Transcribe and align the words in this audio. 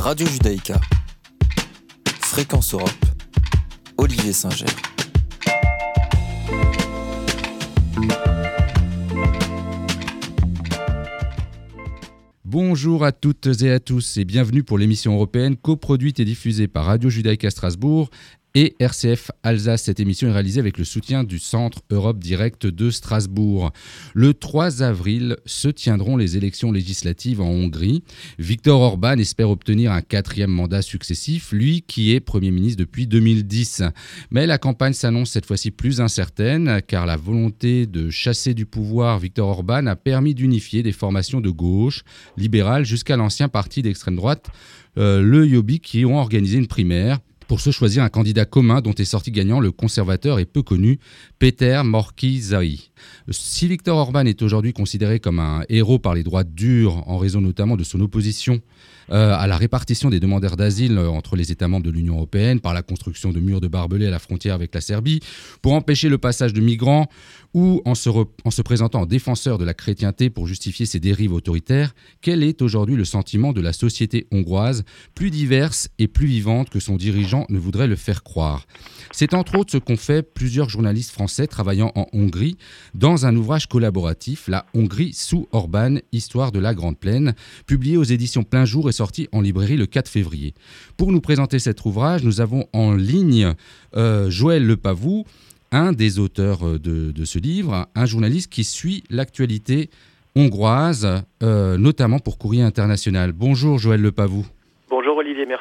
Radio 0.00 0.26
Judaïka. 0.26 0.80
Fréquence 2.20 2.72
Europe. 2.72 2.90
Olivier 3.98 4.32
Singer. 4.32 4.64
Bonjour 12.46 13.04
à 13.04 13.12
toutes 13.12 13.62
et 13.62 13.70
à 13.70 13.78
tous 13.78 14.16
et 14.16 14.24
bienvenue 14.24 14.62
pour 14.62 14.78
l'émission 14.78 15.12
européenne 15.14 15.56
coproduite 15.56 16.18
et 16.18 16.24
diffusée 16.24 16.66
par 16.66 16.86
Radio 16.86 17.10
Judaïka 17.10 17.50
Strasbourg 17.50 18.08
et 18.54 18.74
RCF 18.80 19.30
Alsace. 19.42 19.84
Cette 19.84 20.00
émission 20.00 20.28
est 20.28 20.32
réalisée 20.32 20.60
avec 20.60 20.78
le 20.78 20.84
soutien 20.84 21.24
du 21.24 21.38
Centre 21.38 21.82
Europe 21.90 22.18
Direct 22.18 22.66
de 22.66 22.90
Strasbourg. 22.90 23.72
Le 24.14 24.34
3 24.34 24.82
avril 24.82 25.36
se 25.46 25.68
tiendront 25.68 26.16
les 26.16 26.36
élections 26.36 26.72
législatives 26.72 27.40
en 27.40 27.48
Hongrie. 27.48 28.02
Viktor 28.38 28.80
Orban 28.80 29.18
espère 29.18 29.50
obtenir 29.50 29.92
un 29.92 30.02
quatrième 30.02 30.50
mandat 30.50 30.82
successif, 30.82 31.52
lui 31.52 31.82
qui 31.82 32.14
est 32.14 32.20
Premier 32.20 32.50
ministre 32.50 32.78
depuis 32.78 33.06
2010. 33.06 33.82
Mais 34.30 34.46
la 34.46 34.58
campagne 34.58 34.92
s'annonce 34.92 35.30
cette 35.30 35.46
fois-ci 35.46 35.70
plus 35.70 36.00
incertaine, 36.00 36.80
car 36.86 37.06
la 37.06 37.16
volonté 37.16 37.86
de 37.86 38.10
chasser 38.10 38.54
du 38.54 38.66
pouvoir 38.66 39.18
Viktor 39.18 39.48
Orban 39.48 39.86
a 39.86 39.96
permis 39.96 40.34
d'unifier 40.34 40.82
des 40.82 40.92
formations 40.92 41.40
de 41.40 41.50
gauche, 41.50 42.02
libérales, 42.36 42.84
jusqu'à 42.84 43.16
l'ancien 43.16 43.48
parti 43.48 43.82
d'extrême 43.82 44.16
droite, 44.16 44.48
euh, 44.98 45.22
le 45.22 45.48
Jobbik, 45.48 45.82
qui 45.82 46.04
ont 46.04 46.18
organisé 46.18 46.58
une 46.58 46.66
primaire 46.66 47.20
pour 47.50 47.60
se 47.60 47.72
choisir 47.72 48.04
un 48.04 48.08
candidat 48.08 48.44
commun 48.44 48.80
dont 48.80 48.94
est 48.94 49.04
sorti 49.04 49.32
gagnant 49.32 49.58
le 49.58 49.72
conservateur 49.72 50.38
et 50.38 50.44
peu 50.44 50.62
connu 50.62 51.00
Peter 51.40 51.82
Morkizai. 51.84 52.78
Si 53.28 53.66
Viktor 53.66 53.98
Orban 53.98 54.24
est 54.24 54.40
aujourd'hui 54.42 54.72
considéré 54.72 55.18
comme 55.18 55.40
un 55.40 55.64
héros 55.68 55.98
par 55.98 56.14
les 56.14 56.22
droits 56.22 56.44
durs 56.44 57.02
en 57.08 57.18
raison 57.18 57.40
notamment 57.40 57.76
de 57.76 57.82
son 57.82 57.98
opposition 58.02 58.60
euh, 59.10 59.34
à 59.34 59.48
la 59.48 59.56
répartition 59.56 60.08
des 60.08 60.20
demandeurs 60.20 60.56
d'asile 60.56 60.96
euh, 60.96 61.08
entre 61.08 61.34
les 61.34 61.50
États 61.50 61.66
membres 61.66 61.84
de 61.84 61.90
l'Union 61.90 62.14
européenne 62.14 62.60
par 62.60 62.72
la 62.72 62.82
construction 62.82 63.32
de 63.32 63.40
murs 63.40 63.60
de 63.60 63.66
barbelés 63.66 64.06
à 64.06 64.10
la 64.10 64.20
frontière 64.20 64.54
avec 64.54 64.72
la 64.72 64.80
Serbie, 64.80 65.18
pour 65.62 65.72
empêcher 65.72 66.08
le 66.08 66.18
passage 66.18 66.52
de 66.52 66.60
migrants 66.60 67.08
ou 67.52 67.82
en 67.84 67.96
se 67.96 68.62
présentant 68.62 69.00
en 69.00 69.06
défenseur 69.06 69.58
de 69.58 69.64
la 69.64 69.74
chrétienté 69.74 70.30
pour 70.30 70.46
justifier 70.46 70.86
ses 70.86 71.00
dérives 71.00 71.32
autoritaires, 71.32 71.92
quel 72.20 72.44
est 72.44 72.62
aujourd'hui 72.62 72.94
le 72.94 73.04
sentiment 73.04 73.52
de 73.52 73.60
la 73.60 73.72
société 73.72 74.28
hongroise, 74.30 74.84
plus 75.16 75.32
diverse 75.32 75.88
et 75.98 76.06
plus 76.06 76.28
vivante 76.28 76.70
que 76.70 76.78
son 76.78 76.96
dirigeant 76.96 77.39
ne 77.48 77.58
voudrait 77.58 77.86
le 77.86 77.96
faire 77.96 78.22
croire 78.22 78.66
C'est 79.12 79.34
entre 79.34 79.58
autres 79.58 79.72
ce 79.72 79.78
qu'ont 79.78 79.96
fait 79.96 80.22
plusieurs 80.22 80.68
journalistes 80.68 81.10
français 81.10 81.46
travaillant 81.46 81.92
en 81.94 82.06
Hongrie 82.12 82.56
dans 82.94 83.26
un 83.26 83.34
ouvrage 83.36 83.66
collaboratif, 83.66 84.48
La 84.48 84.66
Hongrie 84.74 85.12
sous 85.12 85.48
Orban, 85.52 85.96
Histoire 86.12 86.52
de 86.52 86.58
la 86.58 86.74
Grande 86.74 86.98
Plaine, 86.98 87.34
publié 87.66 87.96
aux 87.96 88.04
éditions 88.04 88.44
Plein 88.44 88.64
Jour 88.64 88.88
et 88.88 88.92
sorti 88.92 89.28
en 89.32 89.40
librairie 89.40 89.76
le 89.76 89.86
4 89.86 90.08
février. 90.08 90.54
Pour 90.96 91.12
nous 91.12 91.20
présenter 91.20 91.58
cet 91.58 91.84
ouvrage, 91.84 92.22
nous 92.24 92.40
avons 92.40 92.66
en 92.72 92.94
ligne 92.94 93.54
euh, 93.96 94.30
Joël 94.30 94.66
Lepavou, 94.66 95.24
un 95.72 95.92
des 95.92 96.18
auteurs 96.18 96.66
euh, 96.66 96.78
de, 96.78 97.24
ce 97.24 97.38
livre, 97.38 97.88
un 97.94 98.06
journaliste 98.06 98.50
qui 98.50 98.64
suit 98.64 99.04
l'actualité 99.10 99.90
hongroise, 100.36 101.08
euh, 101.42 101.76
notamment 101.76 102.18
pour 102.18 102.38
Courrier 102.38 102.62
International. 102.62 103.32
Bonjour 103.32 103.78
Joël 103.78 104.00
Lepavou. 104.00 104.46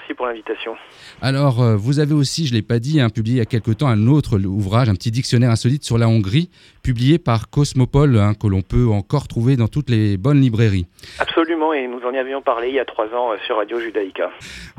Merci 0.10 0.18
pour 0.18 0.26
l'invitation. 0.26 0.76
Alors, 1.22 1.62
euh, 1.62 1.76
vous 1.76 2.00
avez 2.00 2.14
aussi, 2.14 2.48
je 2.48 2.54
ne 2.54 2.58
l'ai 2.58 2.64
pas 2.64 2.80
dit, 2.80 3.00
hein, 3.00 3.10
publié 3.10 3.36
il 3.36 3.40
y 3.40 3.42
a 3.42 3.46
quelque 3.46 3.70
temps 3.70 3.88
un 3.88 4.08
autre 4.08 4.40
ouvrage, 4.40 4.90
un 4.90 4.96
petit 4.96 5.12
dictionnaire 5.12 5.52
insolite 5.52 5.84
sur 5.84 6.00
la 6.00 6.08
Hongrie, 6.08 6.50
publié 6.82 7.20
par 7.20 7.52
Cosmopole, 7.52 8.18
hein, 8.18 8.34
que 8.34 8.48
l'on 8.48 8.64
peut 8.64 8.88
encore 8.88 9.28
trouver 9.28 9.56
dans 9.56 9.68
toutes 9.68 9.92
les 9.92 10.18
bonnes 10.18 10.42
librairies. 10.42 10.88
Absolument, 11.20 11.74
et 11.74 11.88
nous 11.88 12.00
en 12.00 12.16
avions 12.16 12.42
parlé 12.42 12.70
il 12.70 12.76
y 12.76 12.80
a 12.80 12.86
trois 12.86 13.06
ans 13.08 13.34
euh, 13.34 13.38
sur 13.46 13.58
Radio 13.58 13.80
Judaïka. 13.80 14.32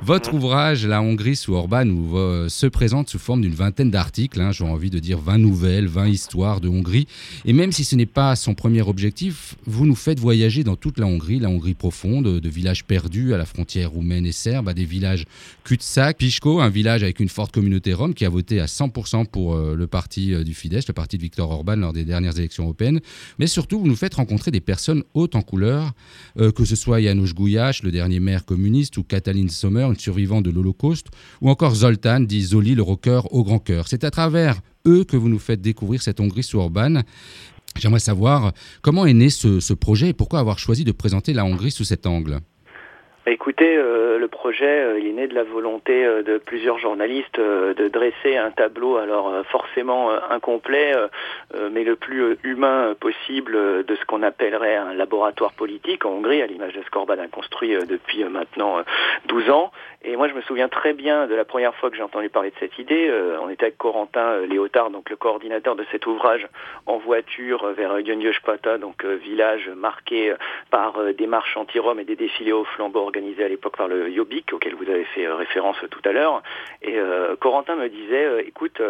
Votre 0.02 0.34
ouvrage, 0.34 0.84
La 0.84 1.00
Hongrie 1.00 1.36
sous 1.36 1.54
Orban, 1.54 1.86
euh, 1.86 2.48
se 2.48 2.66
présente 2.66 3.08
sous 3.08 3.20
forme 3.20 3.42
d'une 3.42 3.54
vingtaine 3.54 3.90
d'articles, 3.90 4.40
hein, 4.40 4.50
j'ai 4.50 4.64
envie 4.64 4.90
de 4.90 4.98
dire 4.98 5.18
20 5.18 5.38
nouvelles, 5.38 5.86
20 5.86 6.08
histoires 6.08 6.60
de 6.60 6.68
Hongrie. 6.68 7.06
Et 7.44 7.52
même 7.52 7.70
si 7.70 7.84
ce 7.84 7.94
n'est 7.94 8.06
pas 8.06 8.34
son 8.34 8.54
premier 8.54 8.82
objectif, 8.82 9.54
vous 9.64 9.86
nous 9.86 9.94
faites 9.94 10.18
voyager 10.18 10.64
dans 10.64 10.76
toute 10.76 10.98
la 10.98 11.06
Hongrie, 11.06 11.38
la 11.38 11.48
Hongrie 11.50 11.74
profonde, 11.74 12.40
de 12.40 12.48
villages 12.48 12.84
perdus 12.84 13.32
à 13.32 13.38
la 13.38 13.44
frontière 13.44 13.90
roumaine 13.90 14.26
et 14.26 14.32
serbe, 14.32 14.68
à 14.68 14.74
des 14.74 14.84
villages 14.84 15.19
cul-de-sac, 15.64 16.18
Pichko, 16.18 16.60
un 16.60 16.68
village 16.68 17.02
avec 17.02 17.20
une 17.20 17.28
forte 17.28 17.52
communauté 17.52 17.92
rome 17.94 18.14
qui 18.14 18.24
a 18.24 18.28
voté 18.28 18.60
à 18.60 18.66
100% 18.66 19.26
pour 19.26 19.54
euh, 19.54 19.74
le 19.74 19.86
parti 19.86 20.34
du 20.44 20.54
Fidesz, 20.54 20.88
le 20.88 20.94
parti 20.94 21.16
de 21.16 21.22
Viktor 21.22 21.50
Orban 21.50 21.76
lors 21.76 21.92
des 21.92 22.04
dernières 22.04 22.38
élections 22.38 22.64
européennes. 22.64 23.00
Mais 23.38 23.46
surtout, 23.46 23.80
vous 23.80 23.86
nous 23.86 23.96
faites 23.96 24.14
rencontrer 24.14 24.50
des 24.50 24.60
personnes 24.60 25.02
hautes 25.14 25.34
en 25.34 25.42
couleur, 25.42 25.92
que 26.36 26.64
ce 26.64 26.76
soit 26.76 27.00
Janusz 27.00 27.34
Gouyache, 27.34 27.82
le 27.82 27.90
dernier 27.90 28.20
maire 28.20 28.44
communiste, 28.44 28.96
ou 28.96 29.02
Katalin 29.02 29.48
Sommer, 29.48 29.84
une 29.84 29.96
survivante 29.96 30.44
de 30.44 30.50
l'Holocauste, 30.50 31.06
ou 31.40 31.50
encore 31.50 31.74
Zoltan, 31.74 32.20
dit 32.20 32.42
Zoli, 32.42 32.74
le 32.74 32.82
rocker 32.82 33.22
au 33.30 33.44
grand 33.44 33.58
cœur. 33.58 33.88
C'est 33.88 34.04
à 34.04 34.10
travers 34.10 34.60
eux 34.86 35.04
que 35.04 35.16
vous 35.16 35.28
nous 35.28 35.38
faites 35.38 35.60
découvrir 35.60 36.02
cette 36.02 36.20
Hongrie 36.20 36.42
sous 36.42 36.58
Orban. 36.58 37.02
J'aimerais 37.78 38.00
savoir 38.00 38.52
comment 38.82 39.06
est 39.06 39.14
né 39.14 39.30
ce, 39.30 39.72
projet 39.74 40.08
et 40.08 40.12
pourquoi 40.12 40.40
avoir 40.40 40.58
choisi 40.58 40.84
de 40.84 40.92
présenter 40.92 41.32
la 41.32 41.44
Hongrie 41.44 41.70
sous 41.70 41.84
cet 41.84 42.06
angle. 42.06 42.40
Écoutez, 43.26 43.76
euh, 43.76 44.18
le 44.18 44.28
projet, 44.28 44.80
euh, 44.80 44.98
il 44.98 45.06
est 45.06 45.12
né 45.12 45.28
de 45.28 45.34
la 45.34 45.44
volonté 45.44 46.06
euh, 46.06 46.22
de 46.22 46.38
plusieurs 46.38 46.78
journalistes 46.78 47.38
de 47.38 47.88
dresser 47.88 48.38
un 48.38 48.50
tableau, 48.50 48.96
alors 48.96 49.44
forcément 49.46 50.10
incomplet, 50.30 50.94
mais 51.70 51.84
le 51.84 51.96
plus 51.96 52.38
humain 52.44 52.94
possible 52.98 53.84
de 53.84 53.96
ce 53.96 54.04
qu'on 54.06 54.22
appellerait 54.22 54.76
un 54.76 54.94
laboratoire 54.94 55.52
politique 55.52 56.04
en 56.04 56.10
Hongrie, 56.10 56.42
à 56.42 56.46
l'image 56.46 56.74
de 56.74 56.82
ce 56.82 56.90
qu'Orban 56.90 57.18
a 57.18 57.28
construit 57.28 57.76
depuis 57.86 58.24
maintenant 58.24 58.82
12 59.26 59.50
ans. 59.50 59.70
Et 60.02 60.16
moi, 60.16 60.28
je 60.28 60.34
me 60.34 60.40
souviens 60.42 60.68
très 60.68 60.92
bien 60.92 61.26
de 61.26 61.34
la 61.34 61.44
première 61.44 61.74
fois 61.74 61.90
que 61.90 61.96
j'ai 61.96 62.02
entendu 62.02 62.28
parler 62.28 62.50
de 62.50 62.56
cette 62.58 62.78
idée. 62.78 63.12
on 63.42 63.48
était 63.48 63.66
avec 63.66 63.78
Corentin 63.78 64.38
Léotard, 64.46 64.90
donc 64.90 65.10
le 65.10 65.16
coordinateur 65.16 65.76
de 65.76 65.84
cet 65.90 66.06
ouvrage, 66.06 66.46
en 66.86 66.98
voiture 66.98 67.66
vers 67.68 68.00
Gönyöspata, 68.02 68.78
donc 68.78 69.04
village 69.04 69.68
marqué 69.76 70.34
par 70.70 70.98
des 71.16 71.26
marches 71.26 71.56
anti-Roms 71.56 72.00
et 72.00 72.04
des 72.04 72.16
défilés 72.16 72.52
au 72.52 72.64
flambeau 72.64 73.09
organisé 73.10 73.44
à 73.44 73.48
l'époque 73.48 73.76
par 73.76 73.88
le 73.88 74.08
Yobik, 74.08 74.52
auquel 74.52 74.74
vous 74.76 74.88
avez 74.88 75.04
fait 75.04 75.26
euh, 75.26 75.34
référence 75.34 75.76
tout 75.90 76.00
à 76.04 76.12
l'heure. 76.12 76.42
Et 76.80 76.96
euh, 76.96 77.34
Corentin 77.36 77.74
me 77.74 77.88
disait, 77.88 78.24
euh, 78.24 78.42
écoute, 78.46 78.80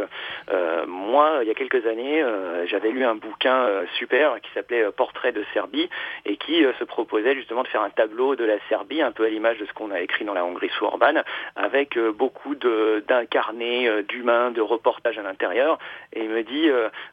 moi, 0.87 1.39
il 1.43 1.49
y 1.49 1.51
a 1.51 1.55
quelques 1.55 1.87
années, 1.87 2.25
j'avais 2.67 2.91
lu 2.91 3.05
un 3.05 3.15
bouquin 3.15 3.67
super 3.99 4.41
qui 4.41 4.51
s'appelait 4.53 4.91
Portrait 4.93 5.33
de 5.33 5.45
Serbie 5.55 5.89
et 6.27 6.37
qui 6.37 6.65
se 6.79 6.85
proposait 6.85 7.35
justement 7.35 7.63
de 7.63 7.69
faire 7.69 7.83
un 7.83 7.91
tableau 7.91 8.37
de 8.37 8.45
la 8.45 8.57
Serbie, 8.69 9.01
un 9.01 9.13
peu 9.13 9.25
à 9.25 9.29
l'image 9.29 9.59
de 9.59 9.67
ce 9.67 9.73
qu'on 9.73 9.91
a 9.91 10.01
écrit 10.01 10.25
dans 10.25 10.35
la 10.35 10.45
Hongrie 10.45 10.71
sous 10.71 10.85
Orban, 10.85 11.23
avec 11.57 11.99
beaucoup 11.99 12.55
d'incarnés, 12.55 14.03
d'humains, 14.09 14.51
de 14.51 14.61
reportages 14.61 15.19
à 15.19 15.23
l'intérieur. 15.23 15.79
Et 16.13 16.25
il 16.25 16.31
me 16.31 16.43
dit, 16.43 16.69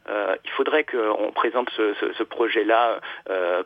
il 0.08 0.50
faudrait 0.50 0.84
qu'on 0.84 1.30
présente 1.32 1.70
ce, 1.70 1.94
ce 1.94 2.22
projet-là 2.22 3.00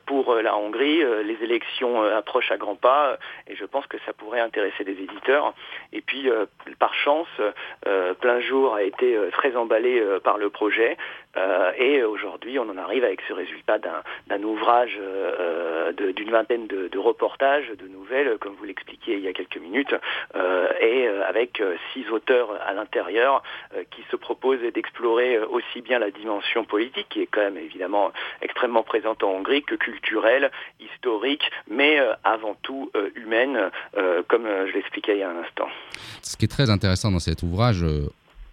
pour 0.06 0.34
la 0.34 0.56
Hongrie. 0.56 1.02
les 1.24 1.38
élections 1.42 2.02
approchent 2.02 2.52
à 2.52 2.56
grands 2.56 2.76
pas 2.76 3.18
et 3.46 3.56
je 3.56 3.64
pense 3.64 3.86
que 3.86 3.98
ça 4.06 4.12
pourrait 4.12 4.40
intéresser 4.40 4.84
des 4.84 4.92
éditeurs. 4.92 5.54
Et 5.92 6.00
puis, 6.00 6.30
euh, 6.30 6.46
par 6.78 6.94
chance, 6.94 7.28
euh, 7.86 8.14
Plein 8.14 8.40
Jour 8.40 8.74
a 8.74 8.82
été 8.82 9.16
euh, 9.16 9.30
très 9.30 9.56
emballé 9.56 10.02
par 10.24 10.38
le 10.38 10.50
projet 10.50 10.96
et 11.78 12.02
aujourd'hui, 12.02 12.58
on 12.58 12.68
en 12.68 12.76
arrive 12.76 13.04
avec 13.04 13.20
ce 13.26 13.32
résultat 13.32 13.78
d'un 13.78 14.42
ouvrage 14.42 14.98
d'une 15.96 16.30
vingtaine 16.30 16.66
de, 16.66 16.98
reportages, 16.98 17.70
de 17.78 17.88
nouvelles, 17.88 18.38
comme 18.38 18.54
vous 18.54 18.64
l'expliquiez 18.64 19.16
il 19.16 19.24
y 19.24 19.28
a 19.28 19.32
quelques 19.32 19.56
minutes, 19.56 19.94
et 20.80 21.08
avec 21.08 21.62
six 21.92 22.08
auteurs 22.10 22.50
à 22.66 22.72
l'intérieur 22.72 23.42
qui 23.90 24.02
se 24.10 24.16
proposent 24.16 24.60
d'explorer 24.74 25.38
aussi 25.38 25.80
bien 25.80 25.98
la 25.98 26.10
dimension 26.10 26.64
politique, 26.64 27.06
qui 27.08 27.22
est 27.22 27.26
quand 27.26 27.40
même 27.40 27.58
évidemment 27.58 28.12
extrêmement 28.42 28.82
présente 28.82 29.22
en 29.22 29.30
Hongrie, 29.30 29.62
que 29.62 29.74
culturelle, 29.74 30.50
historique, 30.80 31.50
mais 31.68 31.98
avant 32.24 32.56
tout 32.62 32.90
humaine, 33.16 33.70
euh, 33.96 34.22
comme 34.28 34.46
euh, 34.46 34.66
je 34.68 34.74
l'expliquais 34.74 35.16
il 35.16 35.20
y 35.20 35.22
a 35.22 35.30
un 35.30 35.42
instant. 35.42 35.68
Ce 36.22 36.36
qui 36.36 36.44
est 36.44 36.48
très 36.48 36.70
intéressant 36.70 37.10
dans 37.10 37.18
cet 37.18 37.42
ouvrage, 37.42 37.82
euh, 37.82 38.08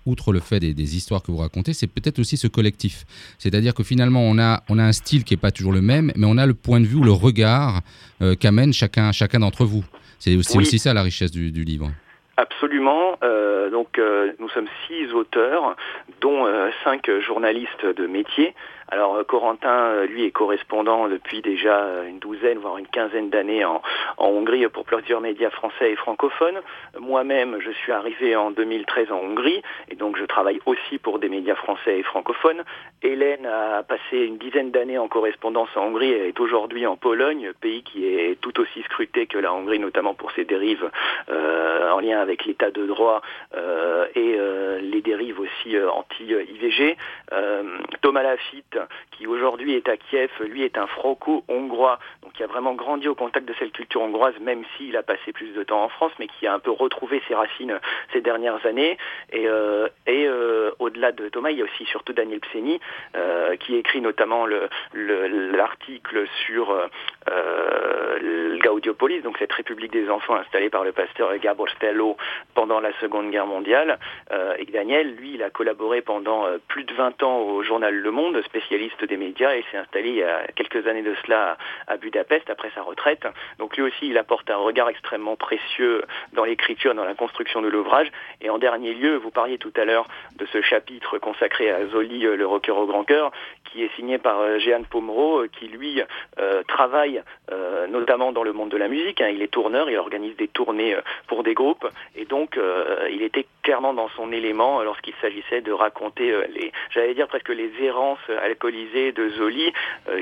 outre 0.06 0.32
le 0.32 0.40
fait 0.40 0.60
des, 0.60 0.96
histoires 0.96 1.22
que 1.22 1.32
vous 1.32 1.38
racontez, 1.38 1.74
c'est 1.74 1.88
peut-être 1.88 2.20
aussi 2.20 2.38
ce 2.38 2.48
collectif. 2.48 3.06
C'est-à-dire 3.38 3.74
que 3.74 3.84
finalement, 3.84 4.22
on 4.22 4.40
a, 4.40 4.64
on 4.70 4.80
a 4.80 4.84
un 4.84 4.92
style 4.92 5.24
qui 5.24 5.34
n'est 5.34 5.40
pas 5.40 5.52
toujours 5.52 5.74
le 5.74 5.82
même, 5.82 6.12
mais 6.16 6.26
on 6.28 6.38
a 6.38 6.46
le 6.46 6.54
point 6.54 6.80
de 6.80 6.86
vue 6.86 6.98
ou 6.98 7.04
le 7.04 7.12
regard 7.12 7.82
qu'amène 8.40 8.74
chacun, 8.74 9.12
chacun 9.12 9.40
d'entre 9.40 9.66
vous. 9.66 9.84
C'est 10.18 10.36
aussi, 10.36 10.58
aussi, 10.58 10.80
ça 10.80 10.94
la 10.94 11.04
richesse 11.04 11.32
du, 11.32 11.64
livre. 11.64 11.92
Absolument. 12.38 13.18
donc 13.72 14.00
nous 14.40 14.50
sommes 14.50 14.68
six 14.88 15.12
auteurs, 15.14 15.76
dont 16.22 16.46
cinq 16.84 17.10
journalistes 17.22 17.86
de 17.86 18.08
métier, 18.08 18.54
Alors 18.92 19.26
Corentin, 19.28 20.06
lui, 20.06 20.26
est 20.26 20.32
correspondant 20.32 21.08
depuis 21.08 21.42
déjà 21.42 22.04
une 22.08 22.20
douzaine, 22.20 22.58
voire 22.58 22.78
une 22.78 22.88
quinzaine 22.88 23.30
d'années 23.30 23.64
en, 23.66 23.82
Hongrie 24.18 24.68
pour 24.68 24.84
plusieurs 24.84 25.22
médias 25.22 25.50
français 25.50 25.92
et 25.92 25.96
francophones. 25.96 26.60
Moi-même, 27.00 27.60
je 27.60 27.72
suis 27.72 27.92
arrivé 27.92 28.36
en 28.36 28.52
2013 28.52 29.12
en 29.12 29.18
Hongrie 29.18 29.62
et 29.90 29.96
donc 29.96 30.18
je 30.18 30.26
travaille 30.26 30.60
aussi 30.66 30.98
pour 30.98 31.20
des 31.20 31.30
médias 31.30 31.56
français 31.56 32.00
et 32.00 32.04
francophones. 32.04 32.64
Hélène 33.02 33.46
a 33.46 33.84
passé 33.84 34.18
une 34.18 34.38
dizaine 34.38 34.72
d'années 34.72 34.98
en 34.98 35.08
correspondance 35.08 35.70
en 35.76 35.88
Hongrie 35.88 36.12
et 36.12 36.28
est 36.28 36.40
aujourd'hui 36.40 36.86
en 36.86 36.98
Pologne, 36.98 37.52
pays 37.62 37.84
qui 37.84 38.06
est 38.06 38.40
tout 38.42 38.60
aussi 38.60 38.82
scruté 38.84 39.28
que 39.28 39.38
la 39.38 39.54
Hongrie, 39.54 39.80
notamment 39.80 40.14
pour 40.14 40.32
ses 40.32 40.46
dérives 40.46 40.90
euh, 41.30 41.92
en 41.92 42.00
lien 42.00 42.20
avec 42.20 42.46
l'état 42.46 42.72
de 42.72 42.86
droit 42.86 43.22
euh, 43.56 44.08
et 44.16 44.36
euh, 44.38 44.80
les 44.82 45.02
dérives 45.02 45.40
aussi 45.40 45.78
anti-IVG. 45.80 46.98
Thomas 48.02 48.24
Lafitte, 48.24 48.79
qui 49.12 49.28
aujourd'hui 49.28 49.76
est 49.76 49.90
à 49.90 49.98
Kiev, 49.98 50.32
lui 50.42 50.64
est 50.64 50.78
un 50.78 50.88
franco-hongrois, 50.88 52.00
donc 52.24 52.34
qui 52.34 52.44
a 52.44 52.48
vraiment 52.48 52.74
grandi 52.74 53.08
au 53.08 53.16
contact 53.16 53.48
de 53.48 53.54
cette 53.60 53.72
culture 53.72 54.02
hongroise, 54.02 54.38
même 54.40 54.64
s'il 54.78 54.96
a 54.98 55.04
passé 55.04 55.34
plus 55.34 55.54
de 55.54 55.64
temps 55.64 55.84
en 55.84 55.90
France, 55.90 56.12
mais 56.20 56.28
qui 56.28 56.48
a 56.48 56.54
un 56.54 56.60
peu 56.60 56.72
retrouvé 56.72 57.22
ses 57.28 57.36
racines 57.36 57.80
ces 58.14 58.22
dernières 58.22 58.66
années. 58.66 58.98
Et, 59.32 59.48
et 60.08 60.30
au-delà 60.80 61.12
de 61.12 61.30
Thomas, 61.30 61.52
il 61.52 61.58
y 61.58 61.62
a 61.62 61.66
aussi 61.66 61.86
surtout 61.86 62.14
Daniel 62.14 62.40
Pseni, 62.40 62.80
qui 63.60 63.76
écrit 63.76 64.02
notamment 64.02 64.46
l'article 64.94 66.26
sur 66.46 66.72
euh, 66.72 66.88
Gaudiopolis, 68.60 69.22
donc 69.22 69.38
cette 69.38 69.54
République 69.54 69.92
des 69.92 70.10
enfants 70.10 70.36
installée 70.36 70.70
par 70.70 70.84
le 70.84 70.92
pasteur 70.92 71.36
Gaborstello 71.38 72.18
pendant 72.54 72.80
la 72.80 72.92
Seconde 73.00 73.32
Guerre 73.32 73.48
mondiale. 73.48 74.00
Euh, 74.32 74.56
et 74.60 74.66
Daniel, 74.66 75.16
lui, 75.16 75.34
il 75.36 75.44
a 75.44 75.50
collaboré 75.50 76.02
pendant 76.02 76.46
euh, 76.46 76.58
plus 76.68 76.84
de 76.84 76.94
20 76.94 77.24
ans 77.24 77.40
au 77.40 77.64
journal 77.64 77.96
Le 77.96 78.12
Monde, 78.12 78.42
spécialiste 78.44 79.04
des 79.04 79.18
médias, 79.18 79.56
et 79.56 79.64
s'est 79.72 79.78
installé 79.78 80.10
il 80.10 80.16
y 80.16 80.24
a 80.24 80.46
quelques 80.56 80.88
années 80.88 81.02
de 81.02 81.16
cela 81.26 81.58
à 81.88 81.98
Budapest 81.98 82.50
après 82.50 82.70
sa 82.76 82.82
retraite. 82.82 83.26
Donc 83.58 83.78
lui 83.78 83.84
aussi, 83.84 84.08
il 84.10 84.18
apporte 84.18 84.50
un 84.50 84.58
regard 84.58 84.90
extrêmement 84.90 85.36
précieux 85.36 86.04
dans 86.34 86.44
l'écriture, 86.44 86.94
dans 86.94 87.06
la 87.06 87.16
construction 87.16 87.62
de 87.62 87.68
l'ouvrage. 87.68 88.12
Et 88.42 88.50
en 88.50 88.58
dernier 88.58 88.94
lieu, 88.94 89.16
vous 89.16 89.32
parliez 89.32 89.58
tout 89.58 89.74
à 89.76 89.86
l'heure 89.86 90.08
de 90.38 90.46
ce 90.48 90.62
chapitre 90.62 91.18
consacré 91.18 91.72
à 91.72 91.86
Zoli, 91.88 92.20
le 92.20 92.46
rocker 92.46 92.72
au 92.72 92.86
grand 92.86 93.04
cœur, 93.04 93.32
qui 93.66 93.84
est 93.84 93.96
signé 93.96 94.18
par 94.18 94.60
Jeanne 94.60 94.86
Pomereau, 94.86 95.46
qui 95.48 95.68
lui 95.68 96.02
travaille 96.68 97.24
notamment 97.90 98.32
dans 98.32 98.44
le 98.44 98.49
monde 98.54 98.70
de 98.70 98.78
la 98.78 98.88
musique. 98.88 99.22
Hein. 99.22 99.30
Il 99.34 99.42
est 99.42 99.48
tourneur, 99.48 99.90
il 99.90 99.98
organise 99.98 100.36
des 100.38 100.48
tournées 100.48 100.96
euh, 100.96 101.02
pour 101.28 101.44
des 101.44 101.54
groupes 101.54 101.88
et 102.16 102.26
donc 102.26 102.58
euh, 102.58 103.08
il 103.12 103.22
était 103.22 103.46
clairement 103.64 103.94
dans 103.94 104.10
son 104.16 104.32
élément 104.32 104.82
lorsqu'il 104.84 105.14
s'agissait 105.22 105.62
de 105.62 105.72
raconter 105.72 106.32
euh, 106.32 106.46
les, 106.54 106.72
j'allais 106.94 107.14
dire 107.14 107.28
presque 107.28 107.50
les 107.50 107.72
errances 107.82 108.20
alcoolisées 108.44 109.12
de 109.12 109.30
Zoli, 109.30 109.72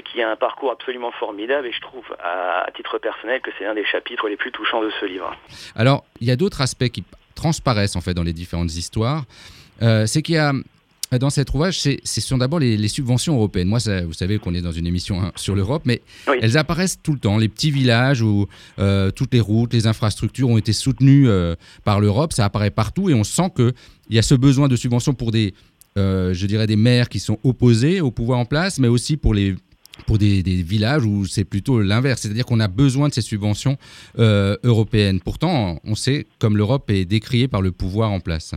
qui 0.06 0.21
a 0.21 0.29
un 0.29 0.35
parcours 0.35 0.71
absolument 0.71 1.12
formidable 1.12 1.68
et 1.68 1.71
je 1.71 1.81
trouve 1.81 2.06
à, 2.19 2.68
titre 2.75 2.97
personnel 2.97 3.41
que 3.41 3.51
c'est 3.57 3.65
un 3.65 3.74
des 3.74 3.85
chapitres 3.85 4.27
les 4.27 4.38
plus 4.38 4.51
touchants 4.51 4.81
de 4.81 4.89
ce 5.00 5.06
livre. 5.06 5.35
Alors 5.75 6.03
il 6.19 6.27
y 6.27 6.31
a 6.31 6.35
d'autres 6.35 6.62
aspects 6.62 6.89
qui 6.89 7.03
transparaissent 7.35 7.95
en 7.95 8.01
fait 8.01 8.13
dans 8.13 8.24
les 8.24 8.33
différentes 8.33 8.75
histoires. 8.75 9.24
c'est 9.79 10.21
qu'il 10.21 10.35
y 10.35 10.39
a 10.39 10.53
dans 11.12 11.30
cet 11.30 11.54
ouvrage, 11.54 11.80
ce 11.80 12.21
sont 12.21 12.38
d'abord 12.38 12.59
les, 12.59 12.88
subventions 12.89 13.36
européennes. 13.36 13.69
Moi, 13.69 13.80
vous 14.06 14.13
savez 14.13 14.39
qu'on 14.39 14.54
est 14.54 14.62
dans 14.62 14.74
une 14.74 14.86
émission 14.88 15.21
hein, 15.21 15.31
sur 15.36 15.56
l'Europe, 15.56 15.83
mais 15.86 16.01
elles 16.42 16.57
apparaissent 16.57 17.00
tout 17.01 17.13
le 17.13 17.19
temps. 17.19 17.38
Les 17.38 17.48
petits 17.48 17.71
villages 17.71 18.21
où 18.21 18.48
euh, 18.80 19.09
toutes 19.12 19.33
les 19.33 19.39
routes, 19.39 19.74
les 19.74 19.88
infrastructures 19.88 20.50
ont 20.50 20.57
été 20.57 20.74
soutenues 20.74 21.30
euh, 21.30 21.56
par 21.86 22.01
l'Europe, 22.01 22.33
ça 22.33 22.44
apparaît 22.44 22.71
partout 22.71 23.09
et 23.09 23.13
on 23.13 23.24
sent 23.24 23.51
qu'il 23.56 23.74
y 24.09 24.19
a 24.19 24.21
ce 24.21 24.36
besoin 24.36 24.68
de 24.68 24.75
subventions 24.75 25.13
pour 25.13 25.31
des, 25.31 25.54
euh, 25.98 26.33
je 26.33 26.45
dirais, 26.45 26.68
des 26.68 26.75
maires 26.75 27.07
qui 27.07 27.19
sont 27.19 27.39
opposés 27.44 28.01
au 28.01 28.12
pouvoir 28.12 28.39
en 28.39 28.45
place, 28.45 28.77
mais 28.80 28.89
aussi 28.89 29.15
pour 29.15 29.33
les 29.33 29.56
pour 30.06 30.19
des, 30.19 30.44
des 30.44 30.62
villages 30.62 31.03
où 31.06 31.25
c'est 31.25 31.44
plutôt 31.44 31.81
l'inverse, 31.81 32.21
c'est-à-dire 32.21 32.45
qu'on 32.45 32.60
a 32.60 32.68
besoin 32.68 33.10
de 33.10 33.15
ces 33.15 33.24
subventions 33.24 33.77
européennes. 34.15 35.19
Pourtant, 35.19 35.80
on 35.83 35.95
sait 35.95 36.27
comme 36.38 36.56
l'Europe 36.56 36.92
est 36.92 37.03
décriée 37.03 37.48
par 37.48 37.63
le 37.63 37.71
pouvoir 37.71 38.12
en 38.12 38.19
place. 38.19 38.53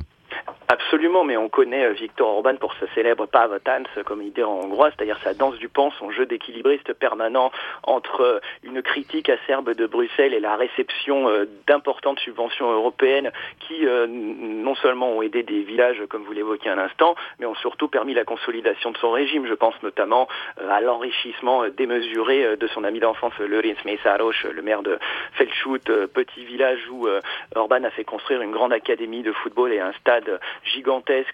Absolument, 0.91 1.23
mais 1.23 1.37
on 1.37 1.49
connaît 1.49 1.85
euh, 1.85 1.93
Victor 1.93 2.29
Orban 2.29 2.57
pour 2.57 2.75
sa 2.75 2.93
célèbre 2.97 3.25
Pavotans, 3.27 3.85
comme 4.05 4.23
il 4.23 4.33
dit 4.33 4.43
en 4.43 4.55
hongrois, 4.55 4.91
c'est-à-dire 4.91 5.21
sa 5.23 5.35
danse 5.35 5.55
du 5.59 5.69
pan, 5.69 5.93
son 5.93 6.11
jeu 6.11 6.27
d'équilibriste 6.27 6.95
permanent 6.95 7.53
entre 7.85 8.23
euh, 8.23 8.41
une 8.65 8.83
critique 8.83 9.29
acerbe 9.29 9.73
de 9.73 9.87
Bruxelles 9.87 10.35
et 10.35 10.41
la 10.41 10.57
réception 10.57 11.29
euh, 11.29 11.45
d'importantes 11.69 12.19
subventions 12.19 12.73
européennes 12.73 13.31
qui 13.61 13.87
non 13.87 14.75
seulement 14.75 15.13
ont 15.13 15.23
aidé 15.23 15.45
des 15.45 15.63
villages, 15.63 16.03
comme 16.09 16.25
vous 16.25 16.33
l'évoquiez 16.33 16.71
un 16.71 16.79
instant, 16.79 17.15
mais 17.39 17.47
ont 17.47 17.55
surtout 17.55 17.87
permis 17.87 18.15
la 18.15 18.25
consolidation 18.25 18.91
de 18.91 18.97
son 18.97 19.13
régime. 19.13 19.47
Je 19.47 19.55
pense 19.55 19.81
notamment 19.85 20.27
à 20.69 20.81
l'enrichissement 20.81 21.69
démesuré 21.69 22.57
de 22.57 22.67
son 22.69 22.83
ami 22.83 22.99
d'enfance, 22.99 23.39
Lorenz 23.39 23.77
Meisaros, 23.85 24.33
le 24.53 24.63
maire 24.63 24.83
de 24.83 24.99
Felschut, 25.35 25.85
petit 26.13 26.45
village 26.45 26.81
où 26.91 27.07
Orban 27.55 27.85
a 27.85 27.91
fait 27.91 28.05
construire 28.05 28.43
une 28.43 28.51
grande 28.51 28.73
académie 28.73 29.23
de 29.23 29.33
football 29.33 29.73
et 29.73 29.81
un 29.81 29.93
stade 29.93 30.41
gigantesque 30.65 30.80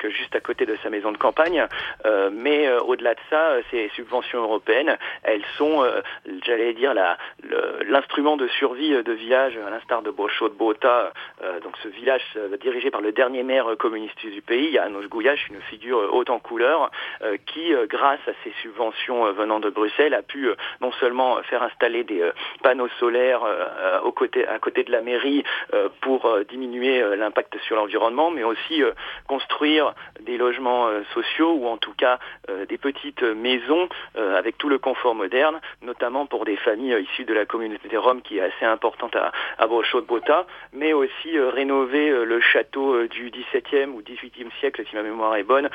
juste 0.09 0.35
à 0.35 0.41
côté 0.41 0.67
de 0.67 0.77
sa 0.83 0.91
maison 0.91 1.13
de 1.13 1.17
campagne. 1.17 1.67
Euh, 2.05 2.31
mais 2.33 2.67
euh, 2.67 2.81
au-delà 2.81 3.15
de 3.15 3.21
ça, 3.31 3.51
euh, 3.51 3.63
ces 3.71 3.91
subventions 3.95 4.43
européennes, 4.43 4.97
elles 5.23 5.45
sont, 5.57 5.85
j'allais 6.45 6.73
dire, 6.75 6.95
l'instrument 7.89 8.37
de 8.37 8.47
survie 8.49 8.91
de 9.03 9.13
village, 9.13 9.59
à 9.67 9.71
l'instar 9.71 10.03
de 10.03 10.11
Bochot 10.11 10.49
de 10.49 10.55
Bota, 10.55 11.13
donc 11.63 11.77
ce 11.83 11.89
village 11.89 12.23
dirigé 12.61 12.91
par 12.91 13.01
le 13.01 13.13
dernier 13.13 13.43
maire 13.43 13.77
communiste 13.79 14.25
du 14.27 14.43
pays, 14.43 14.73
Janos 14.73 15.07
Gouyache, 15.09 15.49
une 15.49 15.61
figure 15.63 16.15
haute 16.15 16.31
en 16.31 16.39
couleur, 16.39 16.91
qui, 17.47 17.73
grâce 17.89 18.21
à 18.27 18.33
ces 18.45 18.53
subventions 18.63 19.33
venant 19.33 19.61
de 19.61 19.71
Bruxelles, 19.71 20.15
a 20.15 20.23
pu 20.23 20.51
non 20.81 20.93
seulement 20.93 21.43
faire 21.45 21.63
installer 21.63 22.05
des 22.05 22.31
panneaux 22.63 22.89
solaires 22.99 23.43
à 23.45 24.59
côté 24.59 24.85
de 24.85 24.93
la 24.93 25.01
mairie 25.01 25.45
pour 26.01 26.29
diminuer 26.49 27.17
l'impact 27.17 27.59
sur 27.63 27.77
l'environnement, 27.77 28.31
mais 28.31 28.45
aussi 28.45 28.83
construire 29.37 29.93
des 30.21 30.39
logements 30.39 30.89
euh, 30.89 31.03
sociaux 31.13 31.53
ou 31.53 31.67
en 31.67 31.77
tout 31.77 31.93
cas 31.93 32.19
euh, 32.49 32.65
des 32.65 32.79
petites 32.79 33.23
maisons 33.23 33.87
euh, 34.17 34.39
avec 34.39 34.57
tout 34.57 34.71
le 34.71 34.79
confort 34.79 35.15
moderne, 35.15 35.61
notamment 35.83 36.25
pour 36.25 36.47
des 36.47 36.57
familles 36.57 36.99
issues 37.03 37.27
de 37.27 37.35
la 37.35 37.45
communauté 37.45 37.95
rome 37.99 38.23
qui 38.23 38.39
est 38.39 38.41
assez 38.41 38.65
importante 38.65 39.15
à, 39.15 39.33
à 39.59 39.67
de 39.67 40.01
Bota, 40.01 40.47
mais 40.73 40.95
aussi 40.95 41.39
rénover 41.39 42.09
le 42.25 42.41
château 42.41 43.07
du 43.07 43.31
XVIIe 43.31 43.91
ou 43.95 44.01
XVIIIe 44.03 44.51
siècle, 44.61 44.83
si 44.89 44.97
ma 44.97 45.03
mémoire 45.03 45.37
est 45.37 45.43
bonne, 45.43 45.69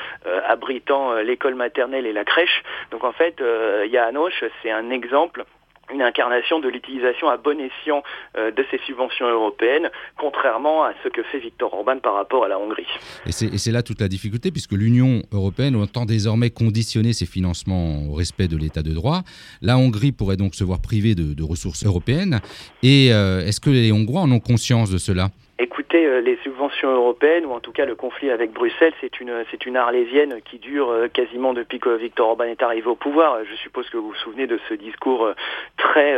abritant 0.48 1.14
l'école 1.16 1.56
maternelle 1.56 2.06
et 2.08 2.14
la 2.14 2.26
crèche. 2.26 2.64
Donc 2.92 3.04
en 3.04 3.12
fait, 3.12 3.44
Yanoche, 3.86 4.44
c'est 4.62 4.72
un 4.72 4.90
exemple 4.90 5.46
une 5.94 6.02
incarnation 6.02 6.60
de 6.60 6.70
l'utilisation 6.70 7.30
à 7.30 7.38
bon 7.38 7.60
escient 7.60 8.04
euh, 8.38 8.52
de 8.52 8.66
ces 8.72 8.80
subventions 8.86 9.28
européennes, 9.28 9.90
contrairement 10.18 10.84
à 10.84 10.94
ce 11.04 11.10
que 11.10 11.24
fait 11.24 11.40
Viktor 11.40 11.74
Orban 11.74 12.00
par 12.00 12.16
rapport 12.16 12.46
à 12.46 12.48
la 12.48 12.60
Hongrie. 12.60 12.88
Et 13.26 13.32
c'est 13.32 13.72
là 13.72 13.84
toute 13.84 14.02
la 14.02 14.08
difficulté, 14.08 14.52
puisque 14.52 14.74
l'Union 14.74 15.22
européenne 15.32 15.76
entend 15.76 16.06
désormais 16.06 16.50
conditionner 16.50 17.14
ses 17.14 17.26
financements 17.26 18.08
au 18.10 18.14
respect 18.14 18.48
de 18.48 18.58
l'état 18.58 18.84
de 18.84 18.92
droit. 18.92 19.22
La 19.62 19.78
Hongrie 19.78 20.12
pourrait 20.12 20.38
donc 20.38 20.56
se 20.56 20.64
voir 20.64 20.82
privée 20.82 21.16
de, 21.16 21.42
ressources 21.42 21.86
européennes. 21.86 22.40
Et 22.84 23.12
euh, 23.12 23.46
est-ce 23.46 23.60
que 23.60 23.72
les 23.72 23.92
Hongrois 23.92 24.22
en 24.22 24.32
ont 24.32 24.40
conscience 24.40 24.92
de 24.92 25.00
cela? 25.00 25.30
Écoutez, 25.62 26.08
euh, 26.08 26.22
les 26.22 26.38
subventions 26.38 26.90
européennes, 26.92 27.46
ou 27.46 27.52
en 27.52 27.60
tout 27.60 27.72
cas 27.72 27.86
le 27.86 27.94
conflit 27.94 28.32
avec 28.32 28.52
Bruxelles, 28.52 28.96
c'est 29.00 29.20
une, 29.20 29.46
c'est 29.52 29.68
une 29.68 29.78
arlésienne 29.78 30.42
qui 30.44 30.58
dure 30.58 30.90
euh, 30.90 31.08
quasiment 31.08 31.54
depuis 31.54 31.80
que 31.80 31.90
Victor 31.90 32.30
Orban 32.30 32.46
est 32.46 32.64
arrivé 32.64 32.88
au 32.88 32.96
pouvoir. 32.96 33.38
Je 33.46 33.56
suppose 33.58 33.88
que 33.92 33.98
vous 33.98 34.08
vous 34.08 34.16
souvenez 34.16 34.48
de 34.48 34.60
ce 34.68 34.74
discours 34.74 35.24
euh, 35.24 35.36
très, 35.78 36.18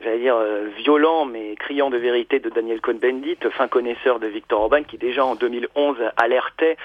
j'allais 0.00 0.18
dire, 0.18 0.36
violent, 0.76 1.24
mais 1.24 1.56
criant 1.56 1.90
de 1.90 1.96
vérité 1.96 2.38
de 2.38 2.50
Daniel 2.50 2.80
Cohn-Bendit, 2.80 3.38
fin 3.50 3.66
connaisseur 3.66 4.20
de 4.20 4.28
Victor 4.28 4.60
Orban, 4.60 4.84
qui 4.84 4.96
déjà 4.96 5.24
en 5.24 5.34
2011 5.34 5.96
alertait 6.16 6.76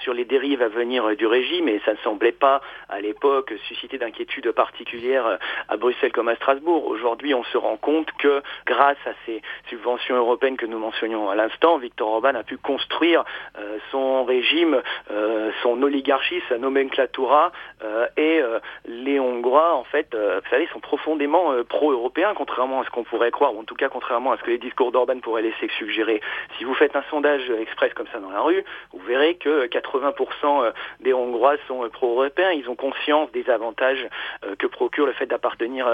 sur 0.00 0.14
les 0.14 0.24
dérives 0.24 0.62
à 0.62 0.68
venir 0.68 1.16
du 1.16 1.26
régime, 1.26 1.68
et 1.68 1.80
ça 1.84 1.92
ne 1.92 1.98
semblait 1.98 2.32
pas, 2.32 2.60
à 2.88 3.00
l'époque, 3.00 3.52
susciter 3.68 3.98
d'inquiétude 3.98 4.50
particulière 4.52 5.38
à 5.68 5.76
Bruxelles 5.76 6.12
comme 6.12 6.28
à 6.28 6.36
Strasbourg. 6.36 6.86
Aujourd'hui, 6.86 7.34
on 7.34 7.44
se 7.44 7.58
rend 7.58 7.76
compte 7.76 8.10
que 8.18 8.42
grâce 8.66 8.98
à 9.06 9.12
ces 9.26 9.42
subventions 9.68 10.16
européennes 10.16 10.56
que 10.56 10.66
nous 10.66 10.78
mentionnions 10.78 11.28
à 11.28 11.34
l'instant, 11.34 11.51
Victor 11.80 12.08
Orban 12.08 12.34
a 12.34 12.42
pu 12.42 12.56
construire 12.56 13.24
euh, 13.58 13.78
son 13.90 14.24
régime, 14.24 14.82
euh, 15.10 15.50
son 15.62 15.80
oligarchie, 15.82 16.42
sa 16.48 16.58
nomenclatura, 16.58 17.52
euh, 17.82 18.06
et 18.16 18.42
les 18.86 19.18
Hongrois, 19.20 19.74
en 19.74 19.84
fait, 19.84 20.14
vous 20.14 20.50
savez, 20.50 20.68
sont 20.72 20.80
profondément 20.80 21.52
pro-européens, 21.68 22.34
contrairement 22.36 22.52
contrairement 22.52 22.80
à 22.82 22.84
ce 22.84 22.90
qu'on 22.90 23.04
pourrait 23.04 23.30
croire, 23.30 23.54
ou 23.54 23.60
en 23.60 23.64
tout 23.64 23.74
cas 23.74 23.88
contrairement 23.88 24.32
à 24.32 24.36
ce 24.36 24.42
que 24.42 24.50
les 24.50 24.58
discours 24.58 24.92
d'Orban 24.92 25.20
pourraient 25.20 25.42
laisser 25.42 25.68
suggérer, 25.78 26.20
si 26.58 26.64
vous 26.64 26.74
faites 26.74 26.94
un 26.96 27.02
sondage 27.10 27.48
express 27.50 27.94
comme 27.94 28.06
ça 28.12 28.18
dans 28.18 28.30
la 28.30 28.40
rue, 28.40 28.64
vous 28.92 29.00
verrez 29.06 29.36
que 29.36 29.66
80% 29.66 30.72
des 31.00 31.14
Hongrois 31.14 31.56
sont 31.66 31.88
pro-européens. 31.90 32.50
Ils 32.50 32.68
ont 32.68 32.74
conscience 32.74 33.30
des 33.32 33.48
avantages 33.48 34.06
que 34.58 34.66
procure 34.66 35.06
le 35.06 35.12
fait 35.12 35.26
d'appartenir 35.26 35.88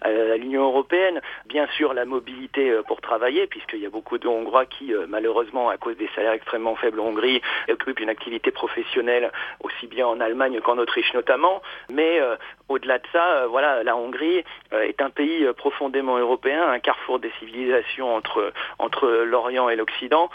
à 0.00 0.36
l'Union 0.36 0.64
européenne. 0.64 1.20
Bien 1.46 1.66
sûr, 1.76 1.94
la 1.94 2.04
mobilité 2.04 2.74
pour 2.88 3.00
travailler, 3.00 3.46
puisqu'il 3.46 3.80
y 3.80 3.86
a 3.86 3.90
beaucoup 3.90 4.18
de 4.18 4.26
Hongrois 4.26 4.66
qui, 4.66 4.92
malheureusement, 5.08 5.68
à 5.68 5.76
cause 5.76 5.96
des 5.96 6.08
salaires 6.14 6.32
extrêmement 6.32 6.76
faibles 6.76 7.00
en 7.00 7.06
Hongrie, 7.06 7.40
occupent 7.70 8.00
une 8.00 8.08
activité 8.08 8.50
professionnelle 8.50 9.30
aussi 9.60 9.86
bien 9.86 10.06
en 10.06 10.20
Allemagne 10.20 10.60
qu'en 10.60 10.78
Autriche 10.78 11.12
notamment. 11.14 11.62
Mais 11.90 12.20
au-delà 12.68 12.98
de 12.98 13.06
ça, 13.12 13.46
voilà, 13.48 13.82
la 13.82 13.96
Hongrie 13.96 14.44
est 14.72 15.00
un 15.02 15.10
pays 15.10 15.46
profondément 15.56 16.18
européen, 16.18 16.68
un 16.68 16.78
carrefour 16.78 17.18
des 17.18 17.30
civilisations 17.38 18.14
entre, 18.14 18.52
entre 18.78 19.08
l'Orient 19.24 19.68
et 19.68 19.76
l'Occident, 19.76 20.30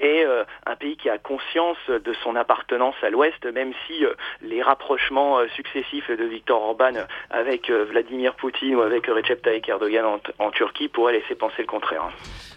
et 0.00 0.24
un 0.66 0.76
pays 0.76 0.96
qui 0.96 1.08
a 1.08 1.18
conscience 1.18 1.78
de 1.88 2.12
son 2.22 2.36
appartenance 2.36 2.94
à 3.02 3.10
l'Ouest, 3.10 3.44
même 3.46 3.72
si 3.86 4.04
les 4.42 4.62
rapprochements 4.62 5.38
successifs 5.54 6.10
de 6.10 6.24
Viktor 6.24 6.62
Orban 6.62 6.92
avec 7.30 7.70
Vladimir 7.70 8.34
Poutine 8.34 8.76
ou 8.76 8.82
avec 8.82 9.06
Recep 9.06 9.42
Tayyip 9.42 9.68
Erdogan 9.68 10.04
en, 10.04 10.20
en 10.38 10.50
Turquie 10.50 10.88
pourraient 10.88 11.14
laisser 11.14 11.34
penser 11.34 11.62
le 11.62 11.66
contraire. 11.66 12.02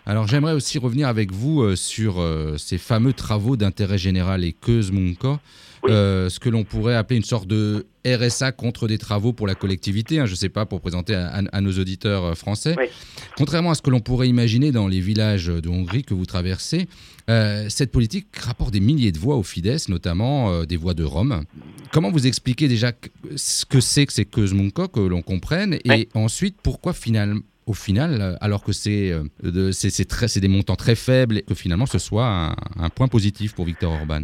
Alors 0.06 0.26
j'aimerais 0.28 0.54
aussi 0.54 0.80
revenir 0.80 1.08
avec 1.08 1.27
vous 1.32 1.76
sur 1.76 2.24
ces 2.58 2.78
fameux 2.78 3.14
travaux 3.14 3.58
d'intérêt 3.58 3.98
général 3.98 4.44
et 4.44 4.54
Keus 4.54 4.92
euh, 5.86 6.30
ce 6.30 6.40
que 6.40 6.50
l'on 6.50 6.64
pourrait 6.64 6.96
appeler 6.96 7.18
une 7.18 7.24
sorte 7.24 7.48
de 7.48 7.86
RSA 8.06 8.52
contre 8.52 8.88
des 8.88 8.98
travaux 8.98 9.34
pour 9.34 9.48
la 9.48 9.56
collectivité, 9.56 10.20
hein, 10.20 10.26
je 10.26 10.32
ne 10.32 10.38
sais 10.38 10.50
pas, 10.50 10.66
pour 10.66 10.82
présenter 10.82 11.16
à, 11.16 11.62
nos 11.62 11.72
auditeurs 11.72 12.24
euh, 12.24 12.34
français. 12.34 12.76
Contrairement 13.38 13.72
à 13.72 13.76
ce 13.76 13.82
que 13.82 13.90
l'on 13.90 14.00
pourrait 14.00 14.28
imaginer 14.28 14.72
dans 14.72 14.88
les 14.88 15.00
villages 15.00 15.48
de 15.48 15.70
Hongrie 15.70 16.04
que 16.04 16.14
vous 16.14 16.26
traversez, 16.26 16.88
euh, 17.30 17.68
cette 17.70 17.92
politique 17.92 18.28
rapporte 18.38 18.72
des 18.72 18.80
milliers 18.80 19.12
de 19.12 19.20
voix 19.20 19.36
au 19.36 19.44
Fidesz, 19.44 19.90
notamment 19.90 20.64
des 20.66 20.78
voix 20.78 20.94
de 20.94 21.04
Rome. 21.04 21.44
Comment 21.92 22.12
vous 22.12 22.28
expliquez 22.28 22.68
déjà 22.68 22.92
ce 23.36 23.66
que 23.66 23.80
c'est 23.80 24.06
que 24.06 24.14
ces 24.14 24.26
Közmunka, 24.26 24.88
que 24.88 25.00
l'on 25.00 25.22
comprenne, 25.22 25.78
et 25.86 26.10
ensuite 26.14 26.58
pourquoi 26.62 26.94
finalement 26.94 27.42
au 27.68 27.74
final, 27.74 28.38
alors 28.42 28.64
que 28.64 28.72
c'est 28.72 29.12
des 29.44 30.48
montants 30.48 30.76
très 30.76 30.96
faibles, 30.96 31.44
que 31.44 31.54
finalement 31.54 31.86
ce 31.86 32.00
soit 32.00 32.56
un, 32.78 32.90
point 32.90 33.10
positif 33.10 33.54
pour 33.54 33.66
Viktor 33.66 33.92
Orban 33.92 34.24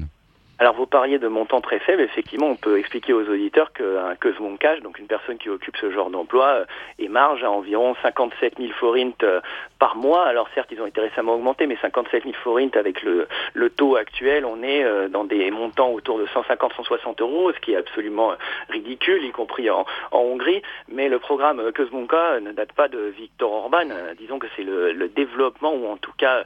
alors 0.63 0.75
vous 0.75 0.85
parliez 0.85 1.19
de 1.19 1.27
montants 1.27 1.59
très 1.59 1.79
faibles, 1.79 2.01
effectivement 2.03 2.47
on 2.47 2.55
peut 2.55 2.79
expliquer 2.79 3.11
aux 3.11 3.27
auditeurs 3.27 3.73
qu'un 3.73 4.15
cash, 4.57 4.79
donc 4.79 4.97
une 4.97 5.07
personne 5.07 5.37
qui 5.37 5.49
occupe 5.49 5.75
ce 5.75 5.91
genre 5.91 6.09
d'emploi, 6.09 6.45
euh, 6.45 6.65
est 6.99 7.09
marge 7.09 7.43
à 7.43 7.51
environ 7.51 7.97
57 8.01 8.53
000 8.57 8.71
forints 8.79 9.23
euh, 9.23 9.41
par 9.77 9.97
mois. 9.97 10.23
Alors 10.23 10.47
certes 10.55 10.69
ils 10.71 10.81
ont 10.81 10.85
été 10.85 11.01
récemment 11.01 11.33
augmentés, 11.33 11.67
mais 11.67 11.77
57 11.81 12.23
000 12.23 12.33
forints 12.41 12.77
avec 12.77 13.03
le, 13.03 13.27
taux 13.75 13.97
actuel, 13.97 14.45
on 14.45 14.63
est 14.63 14.85
euh, 14.85 15.09
dans 15.09 15.25
des 15.25 15.51
montants 15.51 15.89
autour 15.89 16.17
de 16.17 16.27
150-160 16.27 17.21
euros, 17.21 17.51
ce 17.51 17.59
qui 17.59 17.73
est 17.73 17.77
absolument 17.77 18.31
ridicule, 18.69 19.25
y 19.25 19.31
compris 19.31 19.69
en, 19.69 19.85
Hongrie. 20.13 20.61
Mais 20.87 21.09
le 21.09 21.19
programme 21.19 21.73
Közmunka 21.73 22.39
ne 22.39 22.53
date 22.53 22.71
pas 22.71 22.87
de 22.87 22.99
Viktor 22.99 23.51
Orban, 23.51 23.89
disons 24.17 24.39
que 24.39 24.47
c'est 24.55 24.63
le, 24.63 24.93
développement 25.09 25.73
ou 25.73 25.87
en 25.87 25.97
tout 25.97 26.13
cas 26.17 26.43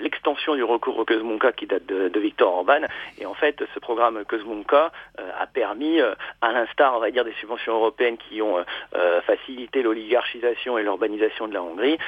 l'extension 0.00 0.56
du 0.56 0.64
recours 0.64 0.98
au 0.98 1.04
Közmunka 1.04 1.52
qui 1.52 1.66
date 1.66 1.86
de, 1.86 2.08
de 2.08 2.20
Viktor 2.20 2.52
Orban. 2.52 2.80
Et 3.20 3.26
en 3.26 3.34
fait, 3.34 3.43
ce 3.74 3.78
programme 3.78 4.24
Kozmunka 4.24 4.90
euh, 5.20 5.30
a 5.38 5.46
permis, 5.46 6.00
euh, 6.00 6.14
à 6.40 6.52
l'instar, 6.52 6.94
on 6.96 7.00
va 7.00 7.10
dire, 7.10 7.24
des 7.24 7.34
subventions 7.34 7.74
européennes 7.74 8.16
qui 8.16 8.40
ont 8.40 8.56
euh, 8.94 9.20
facilité 9.22 9.82
l'oligarchisation 9.82 10.78
et 10.78 10.82
l'urbanisation 10.82 11.48
de 11.48 11.54
la 11.54 11.62
Hongrie, 11.62 11.98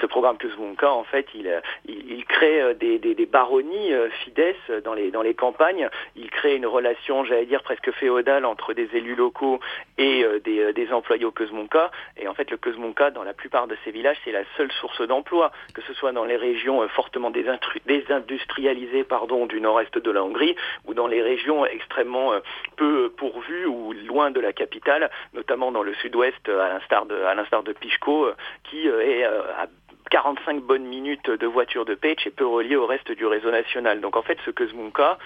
ce 0.00 0.06
programme 0.06 0.38
Kozmunka, 0.38 0.92
en 0.92 1.04
fait, 1.04 1.26
il, 1.34 2.24
crée 2.26 2.74
des, 2.74 3.26
baronnies 3.26 3.90
Fidesz 4.24 4.56
dans 4.84 4.94
les, 4.94 5.34
campagnes. 5.34 5.88
Il 6.16 6.30
crée 6.30 6.54
une 6.54 6.66
relation, 6.66 7.24
j'allais 7.24 7.46
dire, 7.46 7.62
presque 7.62 7.90
féodale 7.92 8.44
entre 8.44 8.74
des 8.74 8.88
élus 8.94 9.16
locaux 9.16 9.60
et 9.96 10.24
des, 10.44 10.92
employés 10.92 11.24
au 11.24 11.32
Kozmunka. 11.32 11.90
Et 12.16 12.28
en 12.28 12.34
fait, 12.34 12.50
le 12.50 12.56
Kozmunka, 12.56 13.10
dans 13.10 13.24
la 13.24 13.34
plupart 13.34 13.66
de 13.66 13.76
ces 13.84 13.90
villages, 13.90 14.18
c'est 14.24 14.32
la 14.32 14.44
seule 14.56 14.70
source 14.72 15.02
d'emploi, 15.06 15.50
que 15.74 15.82
ce 15.82 15.92
soit 15.94 16.12
dans 16.12 16.24
les 16.24 16.36
régions 16.36 16.86
fortement 16.88 17.30
désindustrialisées 17.30 19.04
pardon, 19.04 19.46
du 19.46 19.60
nord-est 19.60 19.98
de 19.98 20.10
la 20.10 20.22
Hongrie 20.22 20.56
ou 20.86 20.94
dans 20.94 21.06
les 21.06 21.22
régions 21.22 21.64
extrêmement 21.66 22.32
euh, 22.32 22.40
peu 22.76 23.10
pourvues 23.16 23.66
ou 23.66 23.92
loin 24.06 24.30
de 24.30 24.40
la 24.40 24.52
capitale, 24.52 25.10
notamment 25.34 25.72
dans 25.72 25.82
le 25.82 25.94
sud-ouest, 25.94 26.48
à 26.48 26.68
l'instar 26.68 27.06
de, 27.06 27.16
à 27.22 27.34
l'instar 27.34 27.62
de 27.62 27.72
Pichko, 27.72 28.26
euh, 28.26 28.34
qui 28.64 28.88
euh, 28.88 29.00
est 29.00 29.24
à 29.24 29.68
45 30.10 30.62
bonnes 30.62 30.86
minutes 30.86 31.30
de 31.30 31.46
voiture 31.46 31.84
de 31.84 31.94
Page 31.94 32.26
et 32.26 32.30
peu 32.30 32.46
relié 32.46 32.76
au 32.76 32.86
reste 32.86 33.12
du 33.12 33.26
réseau 33.26 33.50
national. 33.50 34.00
Donc 34.00 34.16
en 34.16 34.22
fait, 34.22 34.38
ce 34.44 34.50
que 34.50 34.66
Zmunka, 34.66 35.18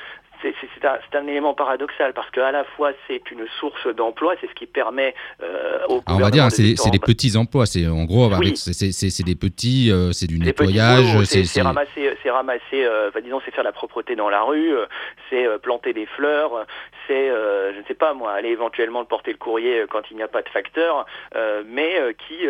c'est 0.43 0.85
un, 0.85 0.99
un, 1.15 1.27
élément 1.27 1.55
paradoxal 1.55 2.13
parce 2.13 2.31
qu'à 2.31 2.51
la 2.51 2.65
fois 2.65 2.93
c'est 3.07 3.31
une 3.31 3.47
source 3.61 3.87
d'emploi, 3.95 4.35
c'est 4.41 4.49
ce 4.49 4.55
qui 4.55 4.67
permet 4.67 5.15
euh, 5.43 5.79
au 5.89 6.03
On 6.07 6.19
va 6.19 6.31
dire, 6.31 6.51
c'est 6.51 6.91
des 6.91 6.99
petits 6.99 7.37
emplois. 7.37 7.67
C'est 7.67 7.87
en 7.87 8.05
gros, 8.05 8.31
c'est 8.55 9.25
des 9.25 9.35
petits, 9.35 9.91
euh, 9.91 10.13
c'est 10.13 10.27
du 10.27 10.39
nettoyage. 10.39 11.25
C'est 11.25 11.63
ramasser, 11.63 12.17
c'est 12.23 12.31
ramasser, 12.31 12.85
euh, 12.85 13.11
disons, 13.23 13.41
c'est 13.45 13.53
faire 13.53 13.65
la 13.65 13.73
propreté 13.73 14.17
dans 14.17 14.29
la 14.29 14.43
rue, 14.43 14.75
euh, 14.75 14.87
c'est 15.31 15.47
planter 15.61 15.93
des 15.93 16.07
fleurs, 16.07 16.67
c'est, 17.07 17.29
je 17.29 17.79
ne 17.79 17.85
sais 17.85 17.95
pas 17.95 18.15
moi, 18.15 18.33
aller 18.33 18.51
éventuellement 18.51 19.05
porter 19.05 19.33
le 19.33 19.39
courrier 19.39 19.85
quand 19.91 20.03
il 20.11 20.17
n'y 20.17 20.23
a 20.23 20.29
pas 20.29 20.43
de 20.43 20.49
facteur, 20.49 21.07
mais 21.67 21.95
qui 22.27 22.47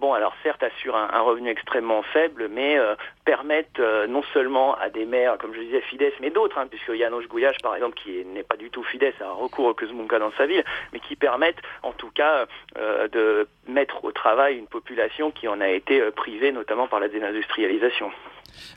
bon, 0.00 0.14
alors 0.14 0.34
certes, 0.42 0.62
assure 0.62 0.96
un, 0.96 1.20
revenu 1.20 1.50
extrêmement 1.50 2.02
faible, 2.02 2.48
mais 2.50 2.78
euh, 2.78 2.94
permettent 3.24 3.78
euh, 3.78 4.06
non 4.06 4.22
seulement 4.32 4.74
à 4.76 4.88
des 4.88 5.04
maires, 5.04 5.36
comme 5.38 5.54
je 5.54 5.60
disais, 5.60 5.82
Fidesz, 5.82 6.14
mais 6.20 6.30
d'autres, 6.30 6.58
hein, 6.58 6.66
puisque 6.68 6.94
Janos 6.94 7.26
Gouillage, 7.30 7.56
par 7.62 7.74
exemple, 7.74 7.96
qui 8.02 8.24
n'est 8.24 8.42
pas 8.42 8.56
du 8.56 8.70
tout 8.70 8.82
Fidesz, 8.84 9.14
a 9.20 9.28
un 9.28 9.32
recours 9.32 9.66
au 9.66 9.74
Kuzmunka 9.74 10.18
dans 10.18 10.32
sa 10.36 10.46
ville, 10.46 10.64
mais 10.92 11.00
qui 11.00 11.16
permettent, 11.16 11.60
en 11.82 11.92
tout 11.92 12.10
cas, 12.10 12.46
euh, 12.78 13.08
de 13.08 13.48
mettre 13.68 14.04
au 14.04 14.12
travail 14.12 14.56
une 14.56 14.66
population 14.66 15.30
qui 15.30 15.48
en 15.48 15.60
a 15.60 15.68
été 15.68 16.00
privée, 16.10 16.52
notamment 16.52 16.88
par 16.88 17.00
la 17.00 17.08
désindustrialisation. 17.08 18.10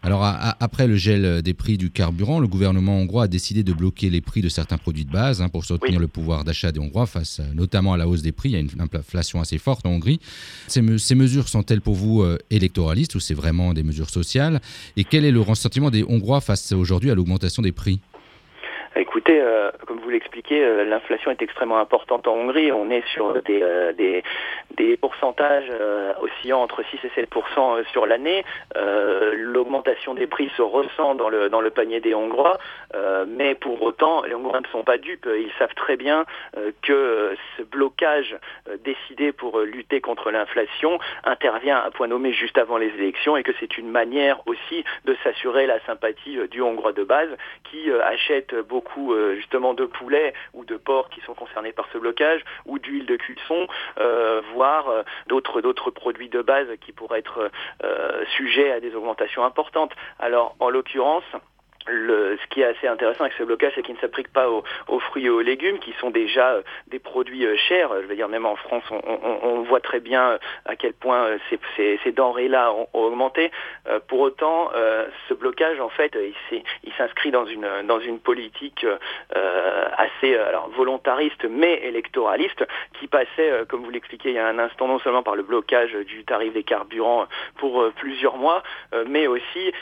Alors, 0.02 0.24
après 0.24 0.88
le 0.88 0.96
gel 0.96 1.42
des 1.42 1.54
prix 1.54 1.78
du 1.78 1.92
carburant, 1.92 2.40
le 2.40 2.48
gouvernement 2.48 2.98
hongrois 2.98 3.24
a 3.24 3.28
décidé 3.28 3.64
de 3.64 3.74
bloquer 3.74 4.10
les 4.10 4.22
prix 4.22 4.42
de 4.42 4.50
certains 4.50 4.78
produits 4.78 5.06
de 5.06 5.12
base 5.12 5.42
hein, 5.42 5.50
pour 5.50 5.66
soutenir 5.66 6.00
le 6.00 6.08
pouvoir 6.08 6.44
d'achat 6.44 6.72
des 6.72 6.80
Hongrois 6.80 7.06
face 7.06 7.42
notamment 7.54 7.94
à 7.94 7.98
la 7.98 8.08
hausse 8.08 8.22
des 8.22 8.32
prix. 8.32 8.50
Il 8.50 8.54
y 8.54 8.56
a 8.56 8.60
une 8.60 8.70
inflation 8.82 9.40
assez 9.40 9.58
forte 9.58 9.86
en 9.86 9.92
Hongrie. 9.92 10.20
Ces, 10.68 10.82
mesures 11.16 11.48
sont-elles 11.48 11.82
pour 11.82 11.96
vous 11.96 12.22
euh, 12.22 12.38
électoralistes 12.50 13.16
ou 13.16 13.20
c'est 13.20 13.34
vraiment 13.34 13.74
des 13.74 13.84
mesures 13.84 14.10
sociales? 14.10 14.62
Et 14.98 15.04
quel 15.04 15.26
est 15.26 15.32
le 15.32 15.42
ressentiment 15.42 15.90
des 15.90 16.04
Hongrois 16.04 16.42
face 16.42 16.72
aujourd'hui 16.72 17.12
à 17.12 17.16
l'augmentation 17.16 17.62
des 17.62 17.72
prix? 17.72 18.00
Écoutez, 18.96 19.42
euh, 19.42 19.72
comme 19.88 20.00
vous 20.00 20.10
l'expliquez, 20.10 20.64
euh, 20.64 20.84
l'inflation 20.84 21.32
est 21.32 21.42
extrêmement 21.42 21.80
importante 21.80 22.28
en 22.28 22.36
Hongrie. 22.36 22.72
On 22.72 22.92
est 22.92 23.06
sur 23.08 23.42
des, 23.42 23.64
euh, 23.64 23.92
des, 23.94 24.24
des, 24.78 24.98
pourcentages 24.98 25.72
oscillant 26.22 26.62
entre 26.62 26.84
6 26.84 27.00
et 27.04 27.22
7% 27.24 27.84
sur 27.92 28.06
l'année. 28.06 28.46
L'augmentation 29.34 30.14
des 30.14 30.28
prix 30.28 30.50
se 30.56 30.62
ressent 30.62 31.16
dans 31.16 31.30
le, 31.30 31.50
dans 31.50 31.62
le 31.62 31.72
panier 31.72 32.00
des 32.00 32.14
Hongrois, 32.14 32.58
mais 33.28 33.56
pour 33.56 33.82
autant, 33.82 34.24
les 34.24 34.34
Hongrois 34.34 34.62
ne 34.62 34.68
sont 34.68 34.84
pas 34.84 34.98
dupes. 34.98 35.28
Ils 35.28 35.52
savent 35.60 35.74
très 35.76 35.98
bien 35.98 36.26
que 36.82 37.36
ce 37.58 37.64
blocage 37.64 38.38
décidé 38.84 39.32
pour 39.32 39.60
lutter 39.60 40.00
contre 40.00 40.32
l'inflation 40.32 41.00
intervient 41.24 41.78
à 41.78 41.92
point 41.92 42.08
nommé 42.08 42.32
juste 42.32 42.58
avant 42.58 42.78
les 42.78 42.94
élections 42.98 43.36
et 43.36 43.44
que 43.44 43.52
c'est 43.60 43.78
une 43.78 43.90
manière 43.90 44.42
aussi 44.48 44.86
de 45.06 45.16
s'assurer 45.24 45.66
la 45.68 45.80
sympathie 45.86 46.38
du 46.50 46.62
Hongrois 46.62 46.94
de 46.94 47.04
base 47.04 47.30
qui 47.70 47.92
achète 47.92 48.56
beaucoup 48.56 48.83
beaucoup 48.84 49.14
euh, 49.14 49.36
justement 49.36 49.74
de 49.74 49.86
poulets 49.86 50.34
ou 50.54 50.66
de 50.66 50.78
porcs 50.78 51.10
qui 51.10 51.22
sont 51.22 51.34
concernés 51.34 51.72
par 51.72 51.88
ce 51.92 51.98
blocage, 51.98 52.42
ou 52.66 52.80
d'huile 52.80 53.06
de 53.06 53.16
cuisson, 53.16 53.68
euh, 54.00 54.42
voire 54.54 54.90
euh, 54.90 55.04
d'autres 55.28 55.62
d'autres 55.62 55.92
produits 55.92 56.30
de 56.30 56.42
base 56.42 56.68
qui 56.82 56.92
pourraient 56.92 57.20
être 57.20 57.50
sujets 58.36 58.72
à 58.72 58.80
des 58.80 58.96
augmentations 58.96 59.44
importantes. 59.44 59.92
Alors 60.20 60.56
en 60.60 60.70
l'occurrence, 60.70 61.24
le, 61.88 62.38
ce 62.42 62.48
qui 62.48 62.62
est 62.62 62.66
assez 62.66 62.88
intéressant 62.88 63.22
avec 63.22 63.34
ce 63.38 63.44
blocage, 63.44 63.74
c'est 63.76 63.82
qu'il 63.82 63.96
ne 63.96 64.00
s'applique 64.00 64.32
pas 64.32 64.50
aux, 64.50 65.00
fruits 65.00 65.26
et 65.26 65.30
aux 65.30 65.42
légumes, 65.42 65.80
qui 65.80 65.94
sont 66.00 66.10
déjà 66.10 66.54
euh, 66.54 66.62
des 66.88 67.00
produits 67.00 67.46
euh, 67.46 67.56
chers. 67.58 67.90
Je 68.02 68.08
veux 68.08 68.16
dire, 68.16 68.30
même 68.30 68.46
en 68.46 68.56
France, 68.56 68.84
on, 68.92 69.62
voit 69.64 69.80
très 69.80 70.00
bien 70.00 70.32
euh, 70.32 70.38
à 70.66 70.76
quel 70.76 70.94
point 70.94 71.38
ces, 71.50 71.60
ces, 72.04 72.12
denrées-là 72.12 72.74
ont, 72.74 72.88
augmenté. 72.94 73.52
pour 74.08 74.20
autant, 74.20 74.70
ce 75.28 75.34
blocage, 75.34 75.80
en 75.80 75.90
fait, 75.90 76.16
il 76.52 76.94
s'inscrit 76.98 77.32
dans 77.32 77.46
une, 77.46 77.68
dans 77.86 78.00
une 78.00 78.20
politique 78.20 78.86
assez 79.98 80.36
alors, 80.36 80.70
volontariste, 80.70 81.46
mais 81.50 81.82
électoraliste, 81.84 82.66
qui 83.00 83.08
passait, 83.08 83.64
comme 83.68 83.84
vous 83.84 83.90
l'expliquez 83.90 84.30
il 84.30 84.36
y 84.36 84.40
a 84.40 84.48
un 84.48 84.60
instant, 84.60 84.88
non 84.88 85.00
seulement 85.00 85.24
par 85.24 85.36
le 85.36 85.44
blocage 85.44 85.94
du 85.94 86.24
tarif 86.24 86.54
des 86.54 86.64
carburants 86.64 87.28
pour 87.58 87.84
plusieurs 87.96 88.38
mois, 88.38 88.64
mais 89.08 89.28
aussi 89.28 89.74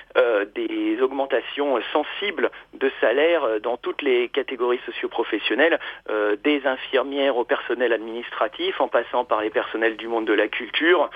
des 0.55 1.01
augmentations 1.01 1.79
sensible 1.92 2.52
de 2.74 2.92
salaire 3.00 3.60
dans 3.62 3.78
toutes 3.78 4.02
les 4.02 4.30
catégories 4.30 4.80
socioprofessionnelles, 4.86 5.80
des 6.44 6.66
infirmières 6.66 7.38
au 7.38 7.44
personnel 7.44 7.94
administratif, 7.94 8.80
en 8.82 8.88
passant 8.88 9.26
par 9.26 9.42
les 9.42 9.50
personnels 9.50 9.98
du 9.98 10.08
monde 10.08 10.26
de 10.26 10.34
la 10.34 10.48
culture, 10.48 11.10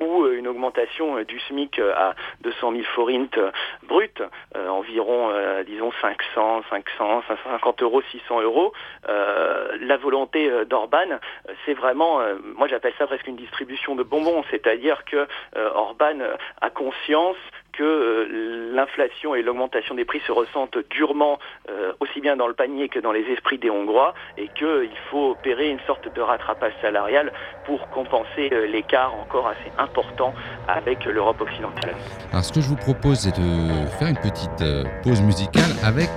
ou 0.00 0.26
une 0.26 0.48
augmentation 0.48 1.22
du 1.22 1.40
SMIC 1.40 1.78
à 1.78 2.14
200 2.42 2.72
000 2.72 2.82
forintes 2.94 3.38
brutes, 3.84 4.22
environ, 4.54 5.32
disons, 5.66 5.92
500, 6.00 6.62
500, 6.70 7.22
550 7.28 7.82
euros, 7.82 8.02
600 8.10 8.40
euros. 8.42 8.72
la 9.06 9.96
volonté 9.96 10.50
d'Orban, 10.66 11.18
c'est 11.64 11.74
vraiment, 11.74 12.20
moi 12.56 12.68
j'appelle 12.68 12.94
ça 12.98 13.06
presque 13.06 13.26
une 13.26 13.36
distribution 13.36 13.94
de 13.94 14.02
bonbons, 14.02 14.44
c'est-à-dire 14.50 15.04
que 15.04 15.26
Orban 15.56 16.18
a 16.60 16.70
conscience 16.70 17.36
que 17.76 17.82
euh, 17.82 18.72
l'inflation 18.74 19.34
et 19.34 19.42
l'augmentation 19.42 19.94
des 19.94 20.04
prix 20.04 20.20
se 20.26 20.32
ressentent 20.32 20.78
durement 20.90 21.38
euh, 21.68 21.92
aussi 22.00 22.20
bien 22.20 22.36
dans 22.36 22.46
le 22.46 22.54
panier 22.54 22.88
que 22.88 22.98
dans 22.98 23.12
les 23.12 23.22
esprits 23.32 23.58
des 23.58 23.70
Hongrois 23.70 24.14
et 24.36 24.48
qu'il 24.48 24.96
faut 25.10 25.30
opérer 25.30 25.68
une 25.68 25.80
sorte 25.86 26.12
de 26.14 26.20
rattrapage 26.20 26.72
salarial 26.80 27.32
pour 27.64 27.88
compenser 27.90 28.50
euh, 28.52 28.66
l'écart 28.66 29.14
encore 29.14 29.48
assez 29.48 29.70
important 29.78 30.34
avec 30.68 31.04
l'Europe 31.04 31.40
occidentale. 31.40 31.94
Alors 32.32 32.44
ce 32.44 32.52
que 32.52 32.60
je 32.60 32.68
vous 32.68 32.76
propose 32.76 33.18
c'est 33.20 33.36
de 33.36 33.86
faire 33.98 34.08
une 34.08 34.16
petite 34.16 34.64
pause 35.02 35.22
musicale 35.22 35.70
avec, 35.84 36.10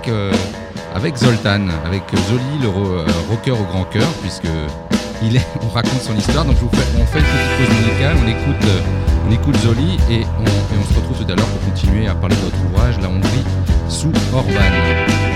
avec 0.94 1.16
Zoltan, 1.16 1.68
avec 1.86 2.02
Zoli, 2.28 2.62
le 2.62 2.68
rocker 3.30 3.52
au 3.52 3.64
grand 3.64 3.84
cœur, 3.84 4.08
puisque 4.20 4.48
il 5.22 5.38
raconte 5.74 6.02
son 6.02 6.14
histoire. 6.14 6.44
Donc 6.44 6.56
on 6.62 6.68
fait 7.06 7.18
une 7.18 7.24
petite 7.34 7.56
pause 7.58 7.76
musicale, 7.78 8.16
on 8.22 8.28
écoute 8.28 9.10
on 9.30 9.32
écoute 9.32 9.56
Zoli 9.58 9.96
et 10.10 10.24
on, 10.80 10.84
se 10.84 10.98
retrouve 10.98 11.24
tout 11.24 11.32
à 11.32 11.36
l'heure 11.36 11.46
pour 11.46 11.72
continuer 11.72 12.06
à 12.06 12.14
parler 12.14 12.36
de 12.36 12.40
votre 12.42 12.56
ouvrage, 12.66 12.98
La 13.00 13.08
Hongrie 13.08 13.44
sous 13.88 14.12
Orban. 14.32 15.29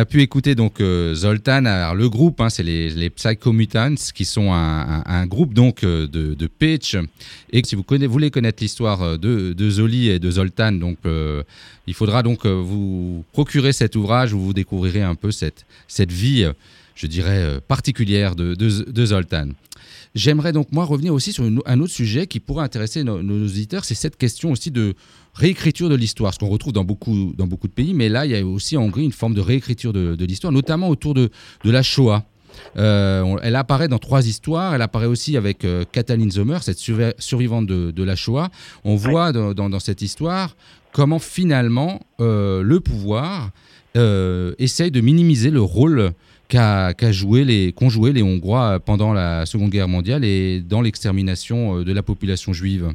A 0.00 0.06
pu 0.06 0.22
écouter 0.22 0.54
donc 0.54 0.80
euh, 0.80 1.14
Zoltan, 1.14 1.60
le 1.94 2.08
groupe, 2.08 2.40
hein, 2.40 2.48
c'est 2.48 2.62
les, 2.62 2.88
les 2.88 3.10
Psycho 3.10 3.52
Mutants, 3.52 3.96
qui 4.14 4.24
sont 4.24 4.50
un, 4.52 5.26
groupe 5.26 5.52
donc 5.52 5.84
euh, 5.84 6.06
de, 6.06 6.46
pitch. 6.46 6.96
Et 7.52 7.62
si 7.64 7.74
vous 7.76 7.84
voulez 8.08 8.30
connaître 8.30 8.62
l'histoire 8.62 9.02
euh, 9.02 9.16
de, 9.18 9.70
Zoli 9.70 10.08
et 10.08 10.18
de 10.18 10.30
Zoltan, 10.30 10.72
donc 10.72 10.98
il 11.86 11.94
faudra 11.94 12.22
donc 12.22 12.46
vous 12.46 13.24
procurer 13.32 13.72
cet 13.72 13.94
ouvrage 13.94 14.32
où 14.32 14.40
vous 14.40 14.54
découvrirez 14.54 15.02
un 15.02 15.14
peu 15.14 15.30
cette, 15.30 15.66
cette 15.86 16.12
vie, 16.12 16.48
je 16.94 17.06
dirais, 17.06 17.60
particulière 17.68 18.34
de 18.36 19.04
Zoltan. 19.04 19.48
J'aimerais 20.14 20.52
donc 20.52 20.72
moi 20.72 20.84
revenir 20.84 21.14
aussi 21.14 21.32
sur 21.32 21.44
un 21.44 21.80
autre 21.80 21.92
sujet 21.92 22.26
qui 22.26 22.40
pourrait 22.40 22.64
intéresser 22.64 23.04
nos, 23.04 23.20
auditeurs, 23.20 23.84
c'est 23.84 23.94
cette 23.94 24.16
question 24.16 24.50
aussi 24.50 24.70
de 24.70 24.94
réécriture 25.34 25.88
de 25.88 25.94
l'histoire, 25.94 26.34
ce 26.34 26.38
qu'on 26.40 26.48
retrouve 26.48 26.72
dans 26.72 26.84
beaucoup, 26.84 27.32
dans 27.38 27.46
beaucoup 27.46 27.68
de 27.68 27.72
pays, 27.72 27.94
mais 27.94 28.08
là 28.08 28.26
il 28.26 28.32
y 28.32 28.36
a 28.36 28.44
aussi 28.44 28.76
en 28.76 28.82
Hongrie 28.82 29.04
une 29.04 29.12
forme 29.12 29.34
de 29.34 29.40
réécriture 29.40 29.92
de, 29.92 30.24
l'histoire, 30.24 30.52
notamment 30.52 30.88
autour 30.88 31.14
de, 31.14 31.30
de 31.64 31.70
la 31.70 31.82
Shoah. 31.82 32.24
Euh, 32.76 33.36
elle 33.42 33.56
apparaît 33.56 33.88
dans 33.88 33.98
trois 33.98 34.26
histoires. 34.26 34.74
Elle 34.74 34.82
apparaît 34.82 35.06
aussi 35.06 35.36
avec 35.36 35.64
euh, 35.64 35.84
Katalin 35.90 36.30
Zomer, 36.30 36.58
cette 36.62 36.78
survivante 36.78 37.66
de, 37.66 38.02
la 38.02 38.16
Shoah. 38.16 38.50
On 38.84 38.96
voit 38.96 39.32
dans, 39.32 39.80
cette 39.80 40.02
histoire 40.02 40.56
comment 40.92 41.18
finalement 41.18 42.00
euh, 42.20 42.62
le 42.62 42.80
pouvoir 42.80 43.50
essaye 43.94 44.90
de 44.90 45.00
minimiser 45.00 45.50
le 45.50 45.60
rôle 45.60 46.12
qu'ont 46.50 47.88
joué 47.88 48.12
les 48.12 48.22
Hongrois 48.22 48.80
pendant 48.80 49.12
la 49.12 49.46
Seconde 49.46 49.70
Guerre 49.70 49.88
mondiale 49.88 50.24
et 50.24 50.60
dans 50.60 50.82
l'extermination 50.82 51.78
euh, 51.78 51.84
de 51.84 51.92
la 51.92 52.02
population 52.02 52.52
juive 52.52 52.92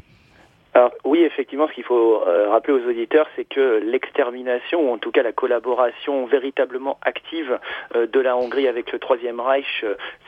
alors, 0.76 0.92
oui, 1.04 1.22
effectivement, 1.22 1.66
ce 1.68 1.72
qu'il 1.72 1.84
faut 1.84 2.22
euh, 2.26 2.50
rappeler 2.50 2.74
aux 2.74 2.86
auditeurs, 2.86 3.26
c'est 3.34 3.46
que 3.46 3.80
l'extermination, 3.82 4.90
ou 4.90 4.92
en 4.92 4.98
tout 4.98 5.10
cas 5.10 5.22
la 5.22 5.32
collaboration 5.32 6.26
véritablement 6.26 6.98
active 7.00 7.58
euh, 7.94 8.06
de 8.06 8.20
la 8.20 8.36
Hongrie 8.36 8.68
avec 8.68 8.92
le 8.92 8.98
Troisième 8.98 9.40
Reich, 9.40 9.86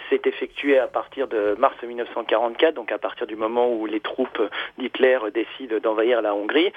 s'est 0.08 0.22
effectuée 0.24 0.78
à 0.78 0.86
partir 0.86 1.28
de 1.28 1.54
mars 1.58 1.76
1944, 1.82 2.72
donc 2.72 2.92
à 2.92 2.96
partir 2.96 3.26
du 3.26 3.36
moment 3.36 3.70
où 3.70 3.84
les 3.84 4.00
troupes 4.00 4.40
d'Hitler 4.78 5.18
décident 5.34 5.80
d'envahir 5.80 6.22
la 6.22 6.34
Hongrie, 6.34 6.72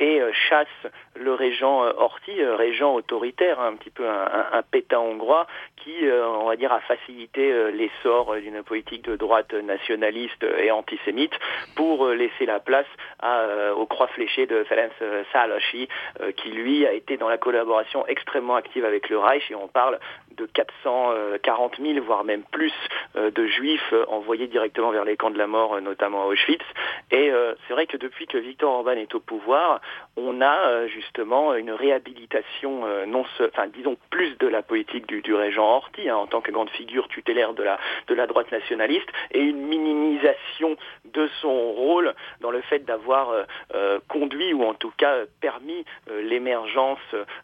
et 0.00 0.22
chassent 0.48 0.90
le 1.14 1.34
régent 1.34 1.82
Horthy, 1.96 2.42
régent 2.42 2.94
autoritaire, 2.94 3.60
un 3.60 3.74
petit 3.74 3.90
peu 3.90 4.08
un, 4.08 4.62
pétain 4.70 4.98
hongrois, 4.98 5.46
qui, 5.76 6.06
euh, 6.06 6.26
on 6.26 6.46
va 6.46 6.56
dire, 6.56 6.72
a 6.72 6.80
facilité 6.80 7.52
euh, 7.52 7.70
l'essor 7.70 8.34
d'une 8.36 8.62
politique 8.62 9.04
de 9.04 9.16
droite 9.16 9.52
nationaliste 9.54 10.44
et 10.58 10.70
antisémite 10.70 11.32
pour 11.76 12.06
euh, 12.06 12.14
laisser 12.14 12.46
la 12.46 12.60
place 12.60 12.77
aux 13.76 13.86
croix 13.86 14.08
fléchées 14.08 14.46
de 14.46 14.64
Ferenc 14.64 14.90
Szálasi, 15.32 15.88
qui 16.36 16.50
lui 16.50 16.86
a 16.86 16.92
été 16.92 17.16
dans 17.16 17.28
la 17.28 17.38
collaboration 17.38 18.06
extrêmement 18.06 18.56
active 18.56 18.84
avec 18.84 19.08
le 19.08 19.18
Reich, 19.18 19.50
et 19.50 19.54
on 19.54 19.68
parle 19.68 19.98
de 20.38 20.46
440 20.46 21.76
000, 21.80 22.04
voire 22.04 22.24
même 22.24 22.42
plus, 22.50 22.72
de 23.14 23.46
juifs 23.46 23.94
envoyés 24.08 24.46
directement 24.46 24.90
vers 24.90 25.04
les 25.04 25.16
camps 25.16 25.30
de 25.30 25.38
la 25.38 25.46
mort, 25.46 25.80
notamment 25.80 26.22
à 26.22 26.26
Auschwitz. 26.26 26.64
Et 27.10 27.30
c'est 27.66 27.74
vrai 27.74 27.86
que 27.86 27.96
depuis 27.96 28.26
que 28.26 28.38
Viktor 28.38 28.72
Orban 28.72 28.92
est 28.92 29.14
au 29.14 29.20
pouvoir, 29.20 29.80
on 30.16 30.40
a 30.40 30.86
justement 30.86 31.54
une 31.54 31.70
réhabilitation, 31.70 32.84
non, 33.06 33.24
enfin 33.40 33.66
disons 33.68 33.96
plus 34.10 34.36
de 34.38 34.46
la 34.46 34.62
politique 34.62 35.06
du, 35.06 35.34
régent 35.34 35.64
Horthy, 35.64 36.08
hein, 36.08 36.16
en 36.16 36.26
tant 36.26 36.40
que 36.40 36.50
grande 36.50 36.70
figure 36.70 37.08
tutélaire 37.08 37.54
de 37.54 37.62
la, 37.62 38.26
droite 38.26 38.50
nationaliste, 38.52 39.08
et 39.32 39.40
une 39.40 39.66
minimisation 39.66 40.76
de 41.12 41.28
son 41.40 41.72
rôle 41.72 42.14
dans 42.40 42.50
le 42.50 42.60
fait 42.62 42.80
d'avoir 42.80 43.30
euh, 43.30 43.44
euh, 43.74 43.98
conduit 44.08 44.52
ou 44.52 44.64
en 44.64 44.74
tout 44.74 44.92
cas 44.96 45.24
permis 45.40 45.84
euh, 46.10 46.22
l'émergence 46.22 46.98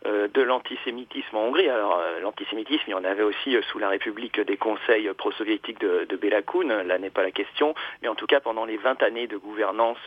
de 0.04 0.42
l'antisémitisme 0.42 1.36
en 1.36 1.46
Hongrie. 1.46 1.68
Alors 1.68 2.00
l'antisémitisme, 2.22 2.83
il 2.86 2.90
y 2.90 2.94
en 2.94 3.04
avait 3.04 3.22
aussi 3.22 3.56
sous 3.70 3.78
la 3.78 3.88
République 3.88 4.40
des 4.40 4.56
conseils 4.56 5.10
pro-soviétiques 5.16 5.80
de, 5.80 6.06
de 6.08 6.16
Belakoun, 6.16 6.82
là 6.82 6.98
n'est 6.98 7.10
pas 7.10 7.22
la 7.22 7.30
question, 7.30 7.74
mais 8.02 8.08
en 8.08 8.14
tout 8.14 8.26
cas 8.26 8.40
pendant 8.40 8.64
les 8.64 8.76
20 8.76 9.02
années 9.02 9.26
de 9.26 9.36
gouvernance 9.36 9.98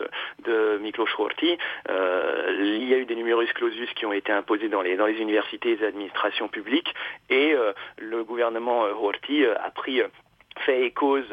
de 0.44 0.78
Miklos 0.82 1.08
Horthy, 1.18 1.58
il 1.90 2.88
y 2.88 2.94
a 2.94 2.98
eu 2.98 3.06
des 3.06 3.16
numerus 3.16 3.52
clausus 3.54 3.90
qui 3.96 4.06
ont 4.06 4.14
été 4.14 4.32
imposés 4.32 4.70
dans 4.70 4.82
les, 4.82 4.98
universités 5.20 5.72
et 5.72 5.76
les 5.78 5.86
administrations 5.86 6.48
publiques, 6.48 6.94
et 7.30 7.56
le 7.98 8.24
gouvernement 8.24 8.84
Horthy 8.84 9.46
a 9.46 9.70
pris 9.72 10.02
fait 10.66 10.86
et 10.86 10.92
cause 10.92 11.26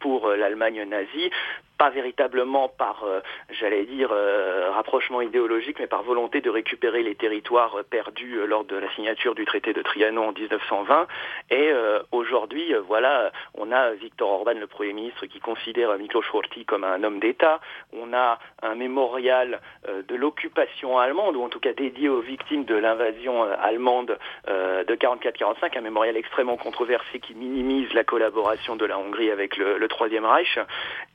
pour 0.00 0.28
l'Allemagne 0.28 0.84
nazie 0.84 1.30
pas 1.78 1.90
véritablement 1.90 2.68
par, 2.68 3.04
euh, 3.04 3.20
j'allais 3.50 3.84
dire, 3.84 4.10
euh, 4.12 4.70
rapprochement 4.72 5.20
idéologique, 5.20 5.78
mais 5.80 5.86
par 5.86 6.02
volonté 6.02 6.40
de 6.40 6.50
récupérer 6.50 7.02
les 7.02 7.14
territoires 7.14 7.76
euh, 7.76 7.82
perdus 7.82 8.46
lors 8.46 8.64
de 8.64 8.76
la 8.76 8.88
signature 8.94 9.34
du 9.34 9.44
traité 9.44 9.72
de 9.72 9.82
Trianon 9.82 10.28
en 10.28 10.32
1920. 10.32 11.06
Et 11.50 11.72
aujourd'hui, 12.10 12.74
voilà, 12.86 13.30
on 13.54 13.72
a 13.72 13.92
Viktor 13.92 14.30
Orban, 14.30 14.54
le 14.54 14.66
Premier 14.66 14.92
ministre, 14.92 15.26
qui 15.26 15.40
considère 15.40 15.96
Miklos 15.98 16.22
Horthy 16.32 16.64
comme 16.64 16.84
un 16.84 17.02
homme 17.02 17.20
d'État. 17.20 17.60
On 17.92 18.12
a 18.12 18.38
un 18.62 18.74
mémorial 18.74 19.60
de 19.88 20.14
l'occupation 20.14 20.98
allemande, 20.98 21.36
ou 21.36 21.42
en 21.42 21.48
tout 21.48 21.60
cas 21.60 21.72
dédié 21.72 22.08
aux 22.08 22.20
victimes 22.20 22.64
de 22.64 22.74
l'invasion 22.74 23.42
allemande 23.42 24.18
de 24.46 24.94
44-45, 24.94 25.76
un 25.76 25.80
mémorial 25.80 26.16
extrêmement 26.16 26.56
controversé 26.56 27.20
qui 27.20 27.34
minimise 27.34 27.92
la 27.92 28.04
collaboration 28.04 28.76
de 28.76 28.86
la 28.86 28.98
Hongrie 28.98 29.30
avec 29.30 29.56
le, 29.56 29.78
le 29.78 29.88
Troisième 29.88 30.24
Reich. 30.24 30.58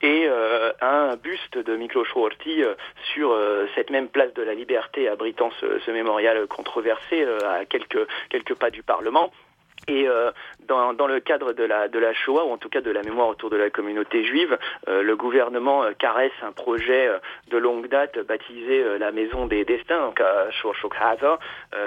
Et 0.01 0.27
un 0.81 1.15
buste 1.15 1.57
de 1.57 1.75
Miklos 1.75 2.05
Horthy 2.15 2.63
euh, 2.63 2.75
sur 3.13 3.31
euh, 3.31 3.65
cette 3.75 3.89
même 3.89 4.07
place 4.07 4.33
de 4.33 4.41
la 4.41 4.53
Liberté 4.53 5.07
abritant 5.07 5.49
ce, 5.59 5.91
mémorial 5.91 6.47
controversé 6.47 7.23
à 7.23 7.65
quelques 7.65 8.55
pas 8.55 8.69
du 8.69 8.83
Parlement. 8.83 9.31
Et 9.87 10.07
euh, 10.07 10.31
dans, 10.67 10.93
dans, 10.93 11.07
le 11.07 11.21
cadre 11.21 11.53
de 11.53 11.63
la, 11.63 11.87
de 11.87 11.97
la 11.97 12.13
Shoah, 12.13 12.43
ou 12.45 12.51
en 12.51 12.57
tout 12.57 12.67
cas 12.67 12.81
de 12.81 12.91
la 12.91 13.03
mémoire 13.03 13.29
autour 13.29 13.49
de 13.49 13.55
la 13.55 13.69
communauté 13.69 14.25
juive, 14.25 14.57
euh, 14.89 15.01
le 15.01 15.15
gouvernement 15.15 15.83
euh, 15.83 15.91
caresse 15.97 16.33
un 16.41 16.51
projet 16.51 17.09
de 17.49 17.57
longue 17.57 17.87
date 17.87 18.19
baptisé 18.19 18.83
la 18.99 19.11
Maison 19.11 19.45
des 19.45 19.63
Destins, 19.63 20.01
donc 20.01 20.19
à 20.19 20.47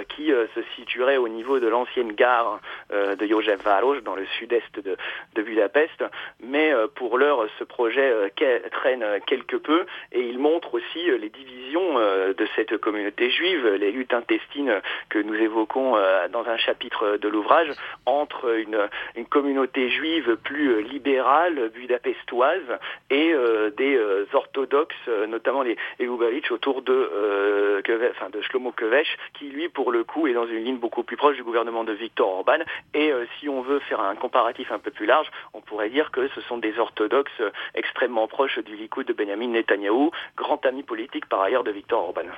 qui 0.08 0.28
se 0.28 0.62
situerait 0.76 1.16
au 1.16 1.28
niveau 1.28 1.58
de 1.58 1.68
l'ancienne 1.68 2.12
gare 2.12 2.60
de 2.90 3.26
József 3.26 3.62
Város, 3.62 4.00
dans 4.00 4.14
le 4.14 4.24
sud-est 4.38 4.80
de, 4.80 4.96
de, 5.34 5.42
Budapest. 5.42 6.04
Mais 6.42 6.72
pour 6.94 7.18
l'heure, 7.18 7.46
ce 7.58 7.64
projet 7.64 8.32
traîne 8.70 9.04
quelque 9.26 9.56
peu 9.56 9.84
et 10.12 10.20
il 10.20 10.38
montre 10.38 10.74
aussi 10.74 11.10
les 11.18 11.28
divisions 11.28 11.98
de 11.98 12.48
cette 12.56 12.76
communauté 12.78 13.30
juive, 13.30 13.66
les 13.74 13.92
luttes 13.92 14.14
intestines 14.14 14.80
que 15.08 15.18
nous 15.18 15.34
évoquons 15.34 15.96
dans 16.30 16.46
un 16.46 16.56
chapitre 16.56 17.16
de 17.16 17.28
l'ouvrage 17.28 17.70
entre 18.06 18.56
une, 18.58 18.88
une, 19.16 19.26
communauté 19.26 19.88
juive 19.90 20.36
plus 20.36 20.72
euh, 20.72 20.80
libérale, 20.80 21.70
budapestoise, 21.74 22.78
et 23.10 23.32
euh, 23.32 23.70
des 23.70 23.96
euh, 23.96 24.26
orthodoxes, 24.32 25.08
notamment 25.28 25.62
les, 25.62 25.76
les 25.98 26.08
autour 26.50 26.82
de, 26.82 27.80
enfin, 28.10 28.30
de 28.30 28.40
Shlomo 28.42 28.72
Kovesh, 28.72 29.16
qui 29.34 29.46
lui, 29.46 29.68
pour 29.68 29.92
le 29.92 30.04
coup, 30.04 30.26
est 30.26 30.32
dans 30.32 30.46
une 30.46 30.64
ligne 30.64 30.78
beaucoup 30.78 31.02
plus 31.02 31.16
proche 31.16 31.36
du 31.36 31.42
gouvernement 31.42 31.84
de 31.84 31.92
Viktor 31.92 32.28
Orban. 32.28 32.58
Et 32.94 33.12
si 33.38 33.48
on 33.48 33.62
veut 33.62 33.78
faire 33.80 34.00
un 34.00 34.14
comparatif 34.14 34.72
un 34.72 34.78
peu 34.78 34.90
plus 34.90 35.06
large, 35.06 35.28
on 35.54 35.60
pourrait 35.60 35.90
dire 35.90 36.10
que 36.10 36.28
ce 36.28 36.40
sont 36.42 36.58
des 36.58 36.78
orthodoxes 36.78 37.42
extrêmement 37.74 38.26
proches 38.26 38.58
du 38.58 38.76
Likoud 38.76 39.06
de 39.06 39.12
Benjamin 39.12 39.48
Netanyahou, 39.48 40.10
grand 40.36 40.64
ami 40.66 40.82
politique 40.82 41.26
par 41.26 41.40
ailleurs 41.40 41.64
de 41.64 41.70
Viktor 41.70 42.02
Orban. 42.02 42.28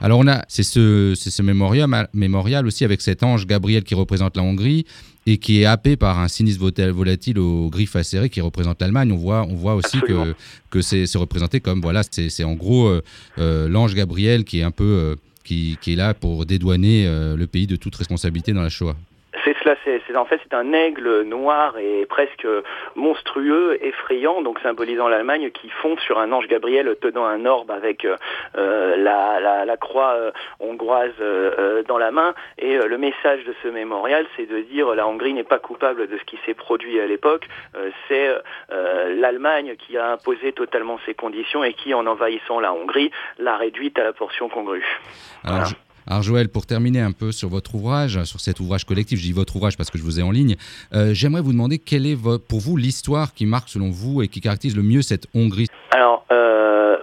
Alors 0.00 0.18
on 0.18 0.26
a, 0.28 0.44
c'est 0.48 0.62
ce, 0.62 1.14
ce 1.16 1.42
mémorial, 1.42 2.08
mémorial 2.12 2.66
aussi 2.66 2.84
avec 2.84 3.00
cet 3.00 3.22
ange 3.22 3.46
Gabriel 3.46 3.84
qui 3.84 3.94
représente 3.94 4.36
la 4.36 4.42
Hongrie, 4.42 4.84
et 5.26 5.38
qui 5.38 5.62
est 5.62 5.64
happé 5.64 5.96
par 5.96 6.18
un 6.18 6.28
sinistre 6.28 6.70
volatile 6.90 7.38
aux 7.38 7.70
griffes 7.70 7.96
acérées 7.96 8.30
qui 8.30 8.40
représente 8.40 8.80
l'Allemagne. 8.80 9.12
On 9.12 9.16
voit, 9.16 9.46
on 9.48 9.54
voit 9.54 9.74
aussi 9.74 10.00
que, 10.00 10.34
que 10.70 10.80
c'est 10.80 11.06
représenté 11.16 11.60
comme, 11.60 11.80
voilà, 11.80 12.02
c'est 12.10 12.44
en 12.44 12.54
gros 12.54 12.88
euh, 12.88 13.02
euh, 13.38 13.68
l'ange 13.68 13.94
Gabriel 13.94 14.44
qui 14.44 14.60
est 14.60 14.62
un 14.62 14.70
peu, 14.70 14.84
euh, 14.84 15.14
qui, 15.44 15.78
qui, 15.80 15.92
est 15.92 15.96
là 15.96 16.14
pour 16.14 16.44
dédouaner 16.46 17.06
le 17.06 17.46
pays 17.46 17.66
de 17.66 17.76
toute 17.76 17.94
responsabilité 17.96 18.52
dans 18.52 18.62
la 18.62 18.68
Shoah. 18.68 18.96
C'est 19.62 19.68
cela, 19.84 20.00
c'est 20.06 20.16
en 20.16 20.24
fait 20.24 20.40
c'est 20.42 20.54
un 20.54 20.72
aigle 20.72 21.22
noir 21.22 21.78
et 21.78 22.06
presque 22.06 22.46
monstrueux, 22.94 23.78
effrayant, 23.80 24.42
donc 24.42 24.58
symbolisant 24.60 25.08
l'Allemagne, 25.08 25.50
qui 25.50 25.68
fond 25.68 25.96
sur 25.98 26.18
un 26.18 26.32
ange 26.32 26.48
Gabriel 26.48 26.96
tenant 27.00 27.24
un 27.24 27.44
orbe 27.46 27.70
avec 27.70 28.04
euh, 28.04 28.96
la, 28.96 29.64
la, 29.64 29.76
croix 29.76 30.14
euh, 30.14 30.32
hongroise 30.60 31.12
euh, 31.20 31.82
dans 31.84 31.98
la 31.98 32.10
main. 32.10 32.34
Et 32.58 32.76
le 32.76 32.98
message 32.98 33.44
de 33.44 33.54
ce 33.62 33.68
mémorial, 33.68 34.26
c'est 34.36 34.46
de 34.46 34.60
dire 34.60 34.94
la 34.94 35.06
Hongrie 35.06 35.34
n'est 35.34 35.44
pas 35.44 35.58
coupable 35.58 36.08
de 36.08 36.18
ce 36.18 36.24
qui 36.24 36.38
s'est 36.44 36.54
produit 36.54 37.00
à 37.00 37.06
l'époque. 37.06 37.46
c'est 38.08 38.28
l'Allemagne 38.68 39.76
qui 39.76 39.96
a 39.96 40.12
imposé 40.12 40.52
totalement 40.52 40.98
ses 41.06 41.14
conditions 41.14 41.64
et 41.64 41.74
qui, 41.74 41.94
en 41.94 42.06
envahissant 42.06 42.60
la 42.60 42.72
Hongrie, 42.72 43.10
l'a 43.38 43.56
réduite 43.56 43.98
à 43.98 44.04
la 44.04 44.12
portion 44.12 44.48
congrue. 44.48 44.84
Alors 45.44 45.68
Joël, 46.22 46.48
pour 46.48 46.66
terminer 46.66 47.00
un 47.00 47.12
peu 47.12 47.32
sur 47.32 47.48
votre 47.48 47.74
ouvrage, 47.74 48.22
sur 48.24 48.40
cet 48.40 48.60
ouvrage 48.60 48.84
collectif, 48.84 49.18
je 49.18 49.24
dis 49.24 49.32
votre 49.32 49.56
ouvrage 49.56 49.76
parce 49.76 49.90
que 49.90 49.98
je 49.98 50.02
vous 50.02 50.20
ai 50.20 50.22
en 50.22 50.30
ligne, 50.30 50.56
euh, 50.94 51.10
j'aimerais 51.12 51.42
vous 51.42 51.52
demander 51.52 51.78
quelle 51.78 52.06
est 52.06 52.16
pour 52.48 52.60
vous 52.60 52.76
l'histoire 52.76 53.34
qui 53.34 53.46
marque 53.46 53.68
selon 53.68 53.90
vous 53.90 54.22
et 54.22 54.28
qui 54.28 54.40
caractérise 54.40 54.76
le 54.76 54.82
mieux 54.82 55.02
cette 55.02 55.26
Hongrie? 55.34 55.66
Alors, 55.90 56.24
euh, 56.32 56.96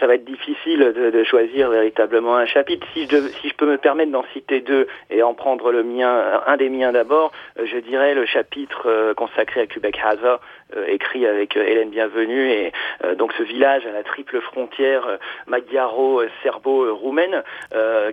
ça 0.00 0.06
va 0.06 0.14
être 0.14 0.24
difficile 0.24 0.80
de, 0.80 1.24
choisir 1.24 1.70
véritablement 1.70 2.36
un 2.36 2.46
chapitre. 2.46 2.86
Si 2.92 3.06
je, 3.08 3.54
peux 3.56 3.70
me 3.70 3.78
permettre 3.78 4.10
d'en 4.10 4.24
citer 4.32 4.60
deux 4.60 4.86
et 5.10 5.22
en 5.22 5.34
prendre 5.34 5.70
le 5.70 5.84
mien, 5.84 6.40
un 6.46 6.56
des 6.56 6.68
miens 6.68 6.92
d'abord, 6.92 7.32
euh, 7.58 7.66
je 7.70 7.78
dirais 7.78 8.14
le 8.14 8.26
chapitre 8.26 9.12
consacré 9.14 9.60
à 9.60 9.66
Quebec 9.66 9.98
Haza, 10.02 10.40
écrit 10.88 11.26
avec 11.26 11.56
Hélène 11.56 11.90
Bienvenue 11.90 12.50
et 12.50 12.72
donc 13.16 13.32
ce 13.38 13.42
village 13.42 13.86
à 13.86 13.92
la 13.92 14.02
triple 14.02 14.40
frontière 14.40 15.18
magyaro-serbo-roumaine 15.46 17.42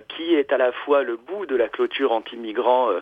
qui 0.08 0.34
est 0.34 0.52
à 0.52 0.58
la 0.58 0.72
fois 0.72 1.02
le 1.02 1.16
bout 1.16 1.46
de 1.46 1.56
la 1.56 1.68
clôture 1.68 2.12
anti-migrants 2.12 2.90
euh, 2.90 3.00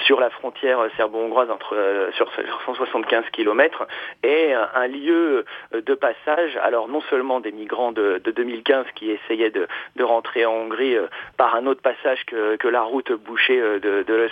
sur 0.00 0.20
la 0.20 0.30
frontière 0.30 0.78
serbo-hongroise 0.96 1.50
entre 1.50 1.74
euh, 1.74 2.10
sur 2.12 2.30
175 2.64 3.24
km 3.32 3.86
et 4.22 4.52
un 4.52 4.86
lieu 4.86 5.44
de 5.72 5.94
passage. 5.94 6.56
Alors 6.62 6.88
non 6.88 7.00
seulement 7.02 7.40
des 7.40 7.52
migrants 7.52 7.92
de, 7.92 8.20
2015 8.24 8.86
qui 8.94 9.10
essayaient 9.10 9.50
de, 9.50 9.66
rentrer 10.02 10.46
en 10.46 10.52
Hongrie 10.52 10.96
euh, 10.96 11.06
par 11.36 11.56
un 11.56 11.66
autre 11.66 11.82
passage 11.82 12.24
que, 12.26 12.66
la 12.66 12.82
route 12.82 13.12
bouchée 13.12 13.60
de, 13.60 14.02
de 14.02 14.28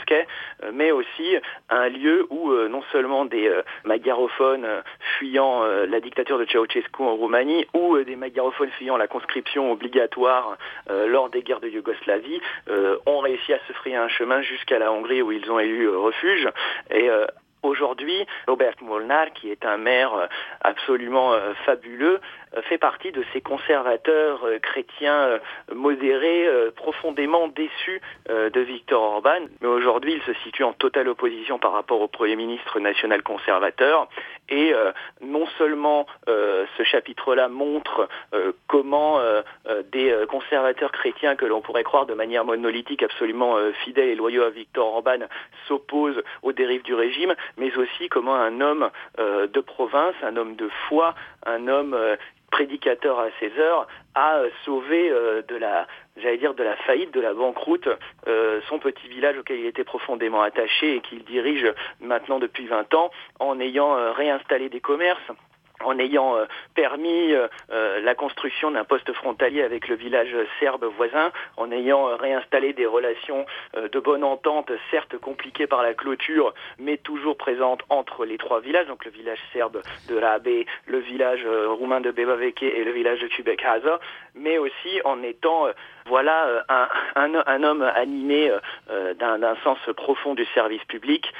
mais 0.73 0.91
aussi 0.91 1.37
un 1.71 1.89
lieu 1.89 2.27
où 2.31 2.53
non 2.53 2.83
seulement 2.91 3.25
des 3.25 3.49
magyarophones 3.85 4.64
fuyant 5.19 5.65
la 5.65 6.01
dictature 6.01 6.39
de 6.39 6.47
Ceausescu 6.47 7.03
en 7.03 7.15
Roumanie 7.15 7.67
ou 7.75 7.99
des 7.99 8.17
magyarophones 8.17 8.71
fuyant 8.71 8.97
la 8.97 9.07
conscription 9.07 9.73
obligatoire 9.73 10.57
lors 10.89 11.31
des 11.31 11.43
guerres 11.43 11.61
de 11.61 11.69
Yougoslavie 11.69 12.41
euh, 12.69 12.97
ont 13.07 13.19
réussi 13.19 13.53
à 13.53 13.59
se 13.67 13.73
frayer 13.75 13.97
un 13.97 14.09
chemin 14.09 14.43
jusqu'à 14.43 14.79
la 14.79 14.93
Hongrie 14.93 15.23
où 15.23 15.33
ils 15.33 15.51
ont 15.51 15.59
élu 15.59 15.87
euh, 15.89 15.99
refuge. 15.99 16.49
Et 16.91 17.11
euh, 17.11 17.27
Aujourd'hui, 17.63 18.27
Robert 18.47 18.75
Molnar, 18.83 19.33
qui 19.33 19.51
est 19.51 19.65
un 19.65 19.79
maire 19.79 20.29
absolument 20.61 21.33
fabuleux, 21.65 22.21
fait 22.65 22.77
partie 22.77 23.11
de 23.11 23.25
ces 23.33 23.41
conservateurs 23.41 24.47
chrétiens 24.61 25.41
modérés, 25.75 26.47
profondément 26.77 27.49
déçus 27.49 28.03
de 28.29 28.61
Viktor 28.61 29.03
Orban. 29.03 29.47
Mais 29.63 29.69
aujourd'hui, 29.69 30.13
il 30.13 30.23
se 30.25 30.39
situe 30.43 30.63
en 30.63 30.75
totale 30.75 31.09
opposition 31.09 31.59
par 31.59 31.73
rapport 31.73 32.03
au 32.03 32.07
Premier 32.07 32.37
ministre 32.37 32.81
national 32.81 33.23
conservateur. 33.23 34.09
Et 34.49 34.73
non 35.21 35.47
seulement 35.59 36.07
ce 36.27 36.83
chapitre-là 36.85 37.49
montre 37.49 38.09
comment 38.67 39.19
des 39.93 40.15
conservateurs 40.29 40.93
chrétiens 40.93 41.35
que 41.35 41.47
l'on 41.47 41.61
pourrait 41.61 41.85
croire 41.85 42.07
de 42.07 42.15
manière 42.15 42.45
monolithique, 42.45 43.03
absolument 43.03 43.57
fidèles 43.85 44.11
et 44.11 44.15
loyaux 44.15 44.43
à 44.43 44.51
Viktor 44.51 44.87
Orban, 44.87 45.27
s'opposent 45.67 46.23
aux 46.43 46.53
dérives 46.53 46.83
du 46.83 46.95
régime, 46.95 47.35
mais 47.57 47.75
aussi 47.77 48.09
comment 48.09 48.35
un 48.35 48.61
homme 48.61 48.91
de 49.19 49.61
province, 49.61 50.15
un 50.23 50.37
homme 50.37 50.57
de 50.57 50.69
foi, 50.89 51.15
un 51.47 51.67
homme 51.69 51.97
prédicateur 52.51 53.19
à 53.19 53.29
ses 53.41 53.53
heures, 53.59 53.87
a 54.15 54.43
sauvé 54.65 55.11
de 55.49 55.57
la 55.57 55.87
j'allais 56.17 56.39
dire 56.39 56.55
de 56.55 56.63
la 56.63 56.77
faillite, 56.77 57.13
de 57.13 57.21
la 57.21 57.35
banqueroute, 57.35 57.89
son 58.69 58.79
petit 58.79 59.09
village 59.09 59.39
auquel 59.39 59.61
il 59.61 59.67
était 59.67 59.85
profondément 59.85 60.43
attaché 60.43 60.97
et 60.97 61.01
qu'il 61.01 61.25
dirige 61.25 61.73
maintenant 62.01 62.39
depuis 62.39 62.67
20 62.67 62.95
ans 62.95 63.11
en 63.41 63.61
ayant 63.61 64.13
réinstallé 64.13 64.69
des 64.69 64.81
commerces, 64.81 65.31
en 65.85 65.99
ayant 65.99 66.37
euh, 66.37 66.45
permis 66.75 67.33
euh, 67.33 67.49
euh, 67.71 68.01
la 68.01 68.15
construction 68.15 68.71
d'un 68.71 68.85
poste 68.85 69.13
frontalier 69.13 69.63
avec 69.63 69.89
le 69.89 69.97
village 69.97 70.35
serbe 70.61 70.85
voisin, 70.97 71.31
en 71.57 71.71
ayant 71.71 72.17
réinstallé 72.17 72.73
des 72.73 72.87
relations 72.87 73.47
de 73.75 74.01
bonne 74.01 74.25
entente, 74.25 74.71
certes 74.91 75.19
compliquées 75.19 75.67
par 75.67 75.83
la 75.83 75.95
clôture, 75.95 76.55
mais 76.79 76.97
toujours 76.97 77.37
présentes 77.37 77.83
entre 77.89 78.25
les 78.25 78.39
trois 78.39 78.61
villages, 78.61 78.87
donc 78.87 79.05
le 79.05 79.11
village 79.11 79.39
serbe 79.53 79.83
de 80.09 80.17
Rabe, 80.17 80.49
le 80.87 80.99
village 80.99 81.47
roumain 81.47 82.01
de 82.01 82.11
Bebaveke 82.11 82.63
et 82.63 82.85
le 82.85 82.93
village 82.93 83.21
de 83.21 83.29
Tubek-Haza, 83.29 84.01
mais 84.35 84.59
aussi 84.59 85.01
en 85.05 85.23
étant 85.23 85.67
voilà 86.07 86.65
un, 87.17 87.65
homme 87.65 87.83
animé 87.83 88.53
d'un 89.19 89.57
sens 89.65 89.79
profond 89.97 90.35
du 90.35 90.45
service 90.55 90.85
public 90.85 91.33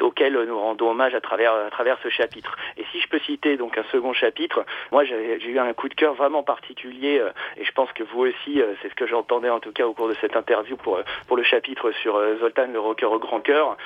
auquel 0.00 0.34
nous 0.44 0.58
rendons 0.58 0.90
hommage 0.90 1.14
à 1.14 1.20
travers, 1.20 1.54
à 1.54 1.70
travers 1.70 1.98
ce 2.02 2.08
chapitre. 2.08 2.56
Et 2.76 2.84
si 2.92 3.00
je 3.00 3.08
peux 3.08 3.18
citer 3.20 3.56
donc 3.56 3.78
un 3.78 3.84
second 3.90 4.12
chapitre. 4.12 4.64
Moi, 4.92 5.04
j'ai 5.04 5.46
eu 5.46 5.58
un 5.58 5.72
coup 5.72 5.88
de 5.88 5.94
cœur 5.94 6.14
vraiment 6.14 6.42
particulier, 6.42 7.18
euh, 7.18 7.30
et 7.56 7.64
je 7.64 7.72
pense 7.72 7.92
que 7.92 8.02
vous 8.02 8.20
aussi, 8.20 8.60
euh, 8.60 8.74
c'est 8.82 8.88
ce 8.88 8.94
que 8.94 9.06
j'entendais 9.06 9.50
en 9.50 9.60
tout 9.60 9.72
cas 9.72 9.86
au 9.86 9.92
cours 9.92 10.08
de 10.08 10.14
cette 10.20 10.36
interview 10.36 10.76
pour, 10.76 10.96
euh, 10.96 11.02
pour 11.26 11.36
le 11.36 11.42
chapitre 11.42 11.90
sur 12.02 12.20
Zoltan 12.40 12.68
le 12.72 12.80
rocker 12.80 13.06
au 13.06 13.18
grand 13.18 13.40
cœur. 13.40 13.76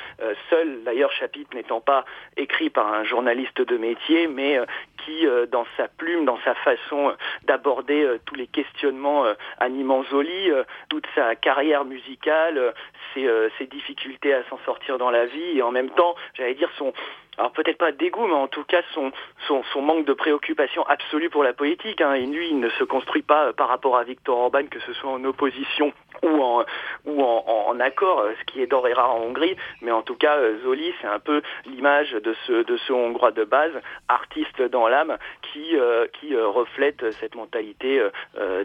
seul, 0.50 0.82
d'ailleurs, 0.84 1.12
chapitre 1.12 1.54
n'étant 1.54 1.80
pas 1.80 2.04
écrit 2.36 2.70
par 2.70 2.92
un 2.92 3.04
journaliste 3.04 3.60
de 3.60 3.76
métier, 3.76 4.26
mais 4.26 4.58
qui, 5.04 5.26
dans 5.50 5.66
sa 5.76 5.88
plume, 5.88 6.24
dans 6.24 6.38
sa 6.44 6.54
façon 6.54 7.14
d'aborder 7.44 8.18
tous 8.26 8.34
les 8.34 8.46
questionnements 8.46 9.24
animant 9.58 10.04
Zoli, 10.04 10.50
toute 10.88 11.06
sa 11.14 11.34
carrière 11.34 11.84
musicale, 11.84 12.74
ses, 13.14 13.28
ses 13.58 13.66
difficultés 13.66 14.34
à 14.34 14.42
s'en 14.44 14.58
sortir 14.64 14.98
dans 14.98 15.10
la 15.10 15.26
vie, 15.26 15.58
et 15.58 15.62
en 15.62 15.70
même 15.70 15.90
temps, 15.90 16.14
j'allais 16.34 16.54
dire, 16.54 16.70
son, 16.76 16.92
alors 17.38 17.52
peut-être 17.52 17.78
pas 17.78 17.92
dégoût, 17.92 18.26
mais 18.26 18.34
en 18.34 18.48
tout 18.48 18.64
cas 18.64 18.82
son, 18.92 19.10
son, 19.46 19.82
manque 19.82 20.04
de 20.04 20.12
préoccupation 20.12 20.84
absolue 20.86 21.30
pour 21.30 21.42
la 21.42 21.52
politique. 21.52 22.00
Hein. 22.00 22.14
Et 22.14 22.26
lui, 22.26 22.48
il 22.50 22.60
ne 22.60 22.68
se 22.70 22.84
construit 22.84 23.22
pas 23.22 23.46
euh, 23.46 23.52
par 23.52 23.68
rapport 23.68 23.96
à 23.96 24.04
Victor 24.04 24.38
Orban, 24.38 24.66
que 24.66 24.80
ce 24.80 24.92
soit 24.92 25.10
en 25.10 25.24
opposition 25.24 25.92
ou 26.22 26.42
en, 26.42 26.64
ou 27.06 27.22
en, 27.22 27.80
accord, 27.80 28.20
euh, 28.20 28.32
ce 28.38 28.44
qui 28.52 28.62
est 28.62 28.66
d'or 28.66 28.86
et 28.88 28.92
rare 28.92 29.14
en 29.14 29.20
Hongrie. 29.20 29.56
Mais 29.80 29.90
en 29.90 30.02
tout 30.02 30.14
cas, 30.14 30.36
euh, 30.36 30.58
Zoli, 30.62 30.92
c'est 31.00 31.06
un 31.06 31.18
peu 31.18 31.42
l'image 31.66 32.12
de 32.12 32.34
ce, 32.46 32.64
de 32.64 32.76
ce 32.76 32.92
Hongrois 32.92 33.32
de 33.32 33.44
base, 33.44 33.72
artiste 34.08 34.62
dans 34.62 34.88
l'âme, 34.88 35.16
qui, 35.42 35.74
qui 36.12 36.36
reflète 36.36 37.10
cette 37.12 37.34
mentalité 37.34 38.02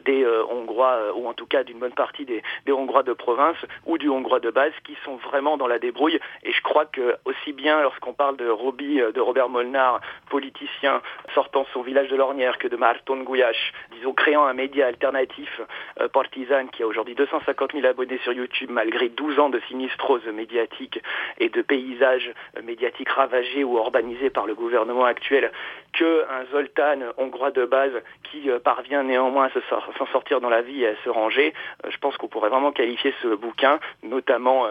des 0.06 0.26
Hongrois, 0.50 1.14
ou 1.16 1.28
en 1.28 1.34
tout 1.34 1.46
cas 1.46 1.64
d'une 1.64 1.80
bonne 1.80 1.94
partie 1.94 2.26
des, 2.26 2.44
des 2.66 2.72
Hongrois 2.72 3.04
de 3.04 3.14
province 3.14 3.58
ou 3.86 3.98
du 3.98 4.10
Hongrois 4.10 4.40
de 4.40 4.52
base, 4.52 4.72
qui 4.84 4.96
sont 5.04 5.16
vraiment 5.16 5.58
dans 5.58 5.68
la 5.68 5.80
débrouille. 5.80 6.20
Et 6.44 6.52
je 6.52 6.62
crois 6.62 6.86
que 6.86 7.18
aussi 7.26 7.54
bien 7.54 7.82
lorsqu'on 7.82 8.14
parle 8.14 8.38
de 8.38 8.48
Roby, 8.48 9.02
de 9.14 9.20
Robert 9.20 9.50
Molnar, 9.50 10.02
politicien 10.30 11.02
sortant 11.34 11.66
son 11.74 11.82
village 11.82 12.10
de 12.10 12.16
l'Ornière, 12.16 12.58
que 12.58 12.68
de 12.68 12.76
Marton 12.76 13.18
Gouyache, 13.22 13.74
disons 13.92 14.14
créant 14.14 14.46
un 14.46 14.54
média 14.54 14.88
alternatif 14.88 15.62
euh, 16.00 16.08
partisan 16.08 16.68
qui 16.68 16.84
a 16.84 16.88
aujourd'hui 16.88 17.16
250 17.16 17.47
000 17.74 17.86
abonnés 17.86 18.20
sur 18.24 18.34
YouTube 18.34 18.70
malgré 18.72 19.10
12 19.10 19.40
ans 19.40 19.50
de 19.50 19.60
sinistrose 19.68 20.26
médiatique 20.28 21.02
et 21.40 21.50
de 21.50 21.62
paysages 21.62 22.32
médiatiques 22.64 23.10
ravagés 23.10 23.64
ou 23.64 23.78
urbanisés 23.78 24.30
par 24.30 24.46
le 24.46 24.56
gouvernement 24.56 25.06
actuel, 25.06 25.52
qu'un 25.94 26.46
Zoltan 26.52 27.00
hongrois 27.18 27.52
de 27.52 27.66
base 27.66 27.94
qui 28.24 28.50
euh, 28.50 28.60
parvient 28.60 29.04
néanmoins 29.04 29.46
à 29.46 29.98
s'en 29.98 30.06
sortir 30.08 30.42
dans 30.42 30.50
la 30.50 30.62
vie 30.62 30.84
et 30.84 30.88
à 30.88 30.96
se 31.04 31.10
ranger, 31.10 31.54
euh, 31.86 31.90
je 31.92 31.98
pense 31.98 32.18
qu'on 32.18 32.28
pourrait 32.28 32.50
vraiment 32.50 32.72
qualifier 32.72 33.14
ce 33.22 33.28
bouquin, 33.36 33.80
notamment 34.04 34.68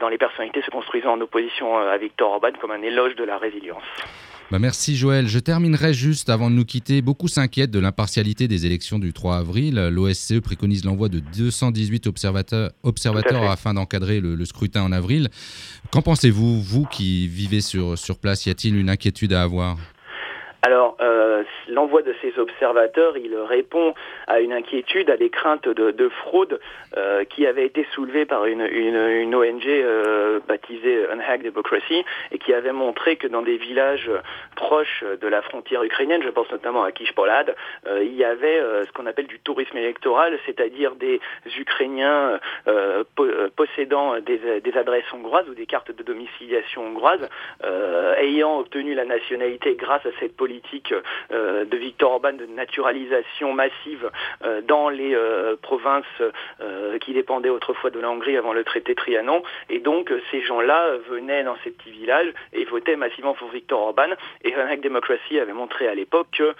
dans 0.00 0.08
les 0.08 0.18
personnalités 0.18 0.62
se 0.62 0.70
construisant 0.70 1.12
en 1.12 1.20
opposition 1.20 1.76
à 1.78 1.96
Victor 1.96 2.32
Orban, 2.32 2.52
comme 2.60 2.70
un 2.70 2.82
éloge 2.82 3.14
de 3.16 3.24
la 3.24 3.38
résilience. 3.38 3.84
Bah, 4.50 4.58
merci 4.58 4.94
Joël. 4.96 5.26
Je 5.26 5.38
terminerai 5.38 5.94
juste 5.94 6.28
avant 6.28 6.50
de 6.50 6.54
nous 6.54 6.64
quitter. 6.64 7.02
Beaucoup 7.02 7.28
s'inquiètent 7.28 7.70
de 7.70 7.78
l'impartialité 7.78 8.46
des 8.46 8.66
élections 8.66 8.98
du 8.98 9.12
3 9.12 9.36
avril. 9.36 9.88
L'OSCE 9.90 10.40
préconise 10.40 10.84
l'envoi 10.84 11.08
de 11.08 11.20
218 11.20 12.06
observateurs, 12.06 12.70
observateurs 12.82 13.50
afin 13.50 13.74
d'encadrer 13.74 14.20
le, 14.20 14.44
scrutin 14.44 14.82
en 14.82 14.92
avril. 14.92 15.28
Qu'en 15.90 16.02
pensez-vous, 16.02 16.60
vous 16.60 16.84
qui 16.84 17.26
vivez 17.26 17.60
sur, 17.60 17.98
sur 17.98 18.18
place? 18.18 18.46
Y 18.46 18.50
a-t-il 18.50 18.76
une 18.76 18.90
inquiétude 18.90 19.32
à 19.32 19.42
avoir? 19.42 19.76
Alors, 20.66 20.96
euh, 21.02 21.13
l'envoi 21.74 22.02
de 22.02 22.14
ces 22.22 22.38
observateurs, 22.38 23.18
il 23.18 23.36
répond 23.36 23.94
à 24.26 24.40
une 24.40 24.52
inquiétude, 24.52 25.10
à 25.10 25.16
des 25.16 25.30
craintes 25.30 25.68
de, 25.68 26.08
fraude 26.08 26.60
euh, 26.96 27.24
qui 27.24 27.46
avaient 27.46 27.66
été 27.66 27.86
soulevées 27.92 28.24
par 28.24 28.46
une, 28.46 28.62
ONG 28.62 29.66
euh, 29.66 30.40
baptisée 30.46 31.06
Unhack 31.10 31.42
Democracy 31.42 32.04
et 32.30 32.38
qui 32.38 32.54
avait 32.54 32.72
montré 32.72 33.16
que 33.16 33.26
dans 33.26 33.42
des 33.42 33.56
villages 33.56 34.10
proches 34.56 35.04
de 35.20 35.28
la 35.28 35.42
frontière 35.42 35.82
ukrainienne, 35.82 36.22
je 36.22 36.28
pense 36.28 36.50
notamment 36.50 36.84
à 36.84 36.92
Kishpolad, 36.92 37.54
il 38.00 38.14
y 38.14 38.24
avait 38.24 38.60
ce 38.86 38.92
qu'on 38.92 39.06
appelle 39.06 39.26
du 39.26 39.40
tourisme 39.40 39.76
électoral, 39.76 40.38
c'est-à-dire 40.46 40.94
des 40.94 41.20
Ukrainiens 41.58 42.38
possédant 43.56 44.20
des, 44.20 44.76
adresses 44.76 45.12
hongroises 45.12 45.48
ou 45.48 45.54
des 45.54 45.66
cartes 45.66 45.90
de 45.90 46.02
domiciliation 46.02 46.86
hongroises, 46.86 47.28
ayant 48.18 48.60
obtenu 48.60 48.94
la 48.94 49.04
nationalité 49.04 49.74
grâce 49.74 50.06
à 50.06 50.10
cette 50.20 50.36
politique 50.36 50.94
euh, 51.32 51.63
de 51.64 51.76
Victor 51.76 52.12
Orban 52.12 52.32
de 52.32 52.46
naturalisation 52.46 53.52
massive 53.52 54.10
euh, 54.44 54.60
dans 54.62 54.88
les 54.88 55.14
euh, 55.14 55.56
provinces 55.60 56.04
qui 57.00 57.12
dépendaient 57.12 57.50
autrefois 57.50 57.90
de 57.90 57.98
la 58.00 58.08
Hongrie 58.08 58.36
avant 58.36 58.52
le 58.52 58.64
traité 58.64 58.94
Trianon. 58.94 59.42
Et 59.68 59.80
donc 59.80 60.12
ces 60.30 60.40
gens-là 60.42 60.96
venaient 61.08 61.42
dans 61.42 61.56
ces 61.64 61.70
petits 61.70 61.90
villages 61.90 62.32
et 62.52 62.64
votaient 62.64 62.96
massivement 62.96 63.34
pour 63.34 63.50
Victor 63.50 63.80
Orban. 63.80 64.10
Et 64.42 64.54
Hack 64.54 64.80
Democracy 64.80 65.38
avait 65.38 65.52
montré 65.52 65.88
à 65.88 65.94
l'époque 65.94 66.28
que 66.32 66.54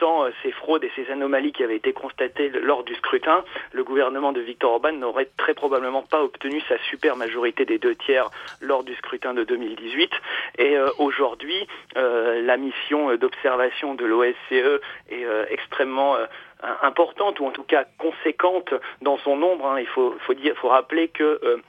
sans 0.00 0.26
ces 0.42 0.52
fraudes 0.52 0.84
et 0.84 0.90
ces 0.96 1.10
anomalies 1.10 1.52
qui 1.52 1.62
avaient 1.62 1.76
été 1.76 1.92
constatées 1.92 2.48
lors 2.48 2.84
du 2.84 2.94
scrutin, 2.96 3.44
le 3.72 3.84
gouvernement 3.84 4.32
de 4.32 4.40
Victor 4.40 4.72
Orban 4.72 4.92
n'aurait 4.92 5.28
très 5.36 5.54
probablement 5.54 6.02
pas 6.02 6.22
obtenu 6.22 6.60
sa 6.68 6.78
super 6.90 7.16
majorité 7.16 7.64
des 7.64 7.78
deux 7.78 7.94
tiers 7.94 8.30
lors 8.60 8.82
du 8.82 8.94
scrutin 8.96 9.34
de 9.34 9.44
2018. 9.44 10.10
Et 10.58 10.76
aujourd'hui, 10.98 11.66
la 11.94 12.56
mission 12.56 13.14
de 13.16 13.26
observation 13.26 13.94
de 13.94 14.04
l'OSCE 14.04 14.35
est 14.50 15.24
euh, 15.24 15.44
extrêmement 15.50 16.16
euh, 16.16 16.26
importante 16.82 17.40
ou 17.40 17.46
en 17.46 17.50
tout 17.50 17.64
cas 17.64 17.84
conséquente 17.98 18.72
dans 19.02 19.18
son 19.18 19.36
nombre. 19.36 19.66
Hein. 19.66 19.80
Il 19.80 19.86
faut, 19.86 20.14
faut, 20.26 20.34
dire, 20.34 20.54
faut 20.56 20.68
rappeler 20.68 21.08
que 21.08 21.40
euh, 21.42 21.62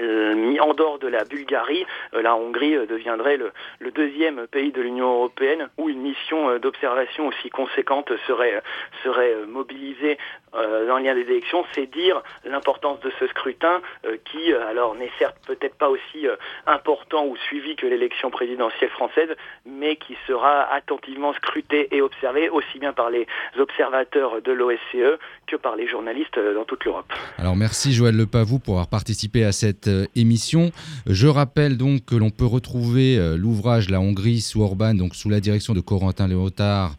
mis 0.00 0.60
en 0.60 0.74
dehors 0.74 0.98
de 0.98 1.08
la 1.08 1.24
Bulgarie, 1.24 1.84
la 2.12 2.34
Hongrie 2.36 2.86
deviendrait 2.86 3.36
le, 3.36 3.52
deuxième 3.90 4.46
pays 4.46 4.72
de 4.72 4.80
l'Union 4.80 5.12
européenne 5.12 5.68
où 5.76 5.88
une 5.88 6.00
mission 6.00 6.58
d'observation 6.58 7.26
aussi 7.26 7.50
conséquente 7.50 8.12
serait, 8.26 8.62
serait 9.02 9.34
mobilisée 9.46 10.16
euh, 10.54 10.86
dans 10.86 10.98
le 10.98 11.04
lien 11.04 11.14
des 11.14 11.22
élections, 11.22 11.64
c'est 11.74 11.86
dire 11.86 12.22
l'importance 12.44 12.98
de 13.00 13.12
ce 13.20 13.26
scrutin 13.28 13.80
euh, 14.04 14.16
qui, 14.24 14.52
euh, 14.52 14.68
alors, 14.68 14.96
n'est 14.96 15.10
certes 15.18 15.36
peut-être 15.46 15.76
pas 15.76 15.88
aussi 15.88 16.26
important 16.66 17.26
ou 17.26 17.36
suivi 17.36 17.76
que 17.76 17.86
l'élection 17.86 18.30
présidentielle 18.30 18.90
française, 18.90 19.28
mais 19.64 19.96
qui 19.96 20.16
sera 20.26 20.62
attentivement 20.72 21.32
scruté 21.34 21.94
et 21.94 22.02
observé 22.02 22.48
aussi 22.48 22.78
bien 22.78 22.92
par 22.92 23.10
les 23.10 23.26
observateurs 23.58 24.42
de 24.42 24.52
l'OSCE 24.52 25.18
que 25.46 25.56
par 25.56 25.76
les 25.76 25.86
journalistes 25.86 26.38
dans 26.38 26.64
toute 26.64 26.84
l'Europe. 26.84 27.12
Alors 27.38 27.56
merci 27.56 27.92
Joël 27.92 28.16
Lepavou 28.16 28.58
pour 28.58 28.74
avoir 28.74 28.88
participé 28.88 29.44
à 29.44 29.52
cette 29.52 29.88
émission. 30.16 30.72
Je 31.06 31.26
rappelle 31.26 31.76
donc 31.76 32.04
que 32.04 32.14
l'on 32.14 32.30
peut 32.30 32.46
retrouver 32.46 33.36
l'ouvrage 33.36 33.90
La 33.90 34.00
Hongrie 34.00 34.40
sous 34.40 34.62
Orban, 34.62 34.94
donc 34.94 35.14
sous 35.14 35.28
la 35.28 35.40
direction 35.40 35.74
de 35.74 35.80
Corentin 35.80 36.28
Léotard, 36.28 36.96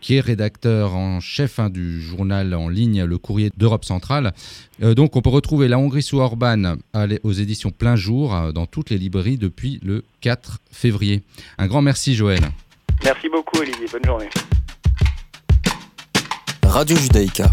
qui 0.00 0.14
est 0.14 0.20
rédacteur 0.20 0.94
en 0.94 1.20
chef 1.20 1.58
hein, 1.58 1.70
du 1.70 2.00
journal 2.00 2.54
en 2.54 2.68
ligne 2.68 3.04
le 3.04 3.18
courrier 3.18 3.50
d'Europe 3.56 3.84
centrale. 3.84 4.32
Euh, 4.82 4.94
donc 4.94 5.16
on 5.16 5.22
peut 5.22 5.30
retrouver 5.30 5.68
La 5.68 5.78
Hongrie 5.78 6.02
sous 6.02 6.18
Orban 6.18 6.76
aux 7.22 7.32
éditions 7.32 7.70
plein 7.70 7.96
jour 7.96 8.34
euh, 8.34 8.52
dans 8.52 8.66
toutes 8.66 8.90
les 8.90 8.98
librairies 8.98 9.38
depuis 9.38 9.80
le 9.82 10.04
4 10.20 10.58
février. 10.70 11.22
Un 11.58 11.66
grand 11.66 11.82
merci 11.82 12.14
Joël. 12.14 12.40
Merci 13.04 13.28
beaucoup 13.28 13.58
Olivier, 13.58 13.86
bonne 13.90 14.04
journée. 14.04 14.28
Radio 16.62 16.96
Judaïka, 16.96 17.50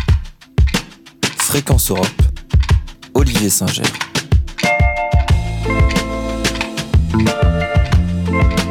Fréquence 1.38 1.92
Europe, 1.92 2.08
Olivier 3.14 3.50
Singer. 3.50 3.84
Thank 5.64 5.94
you 8.60 8.63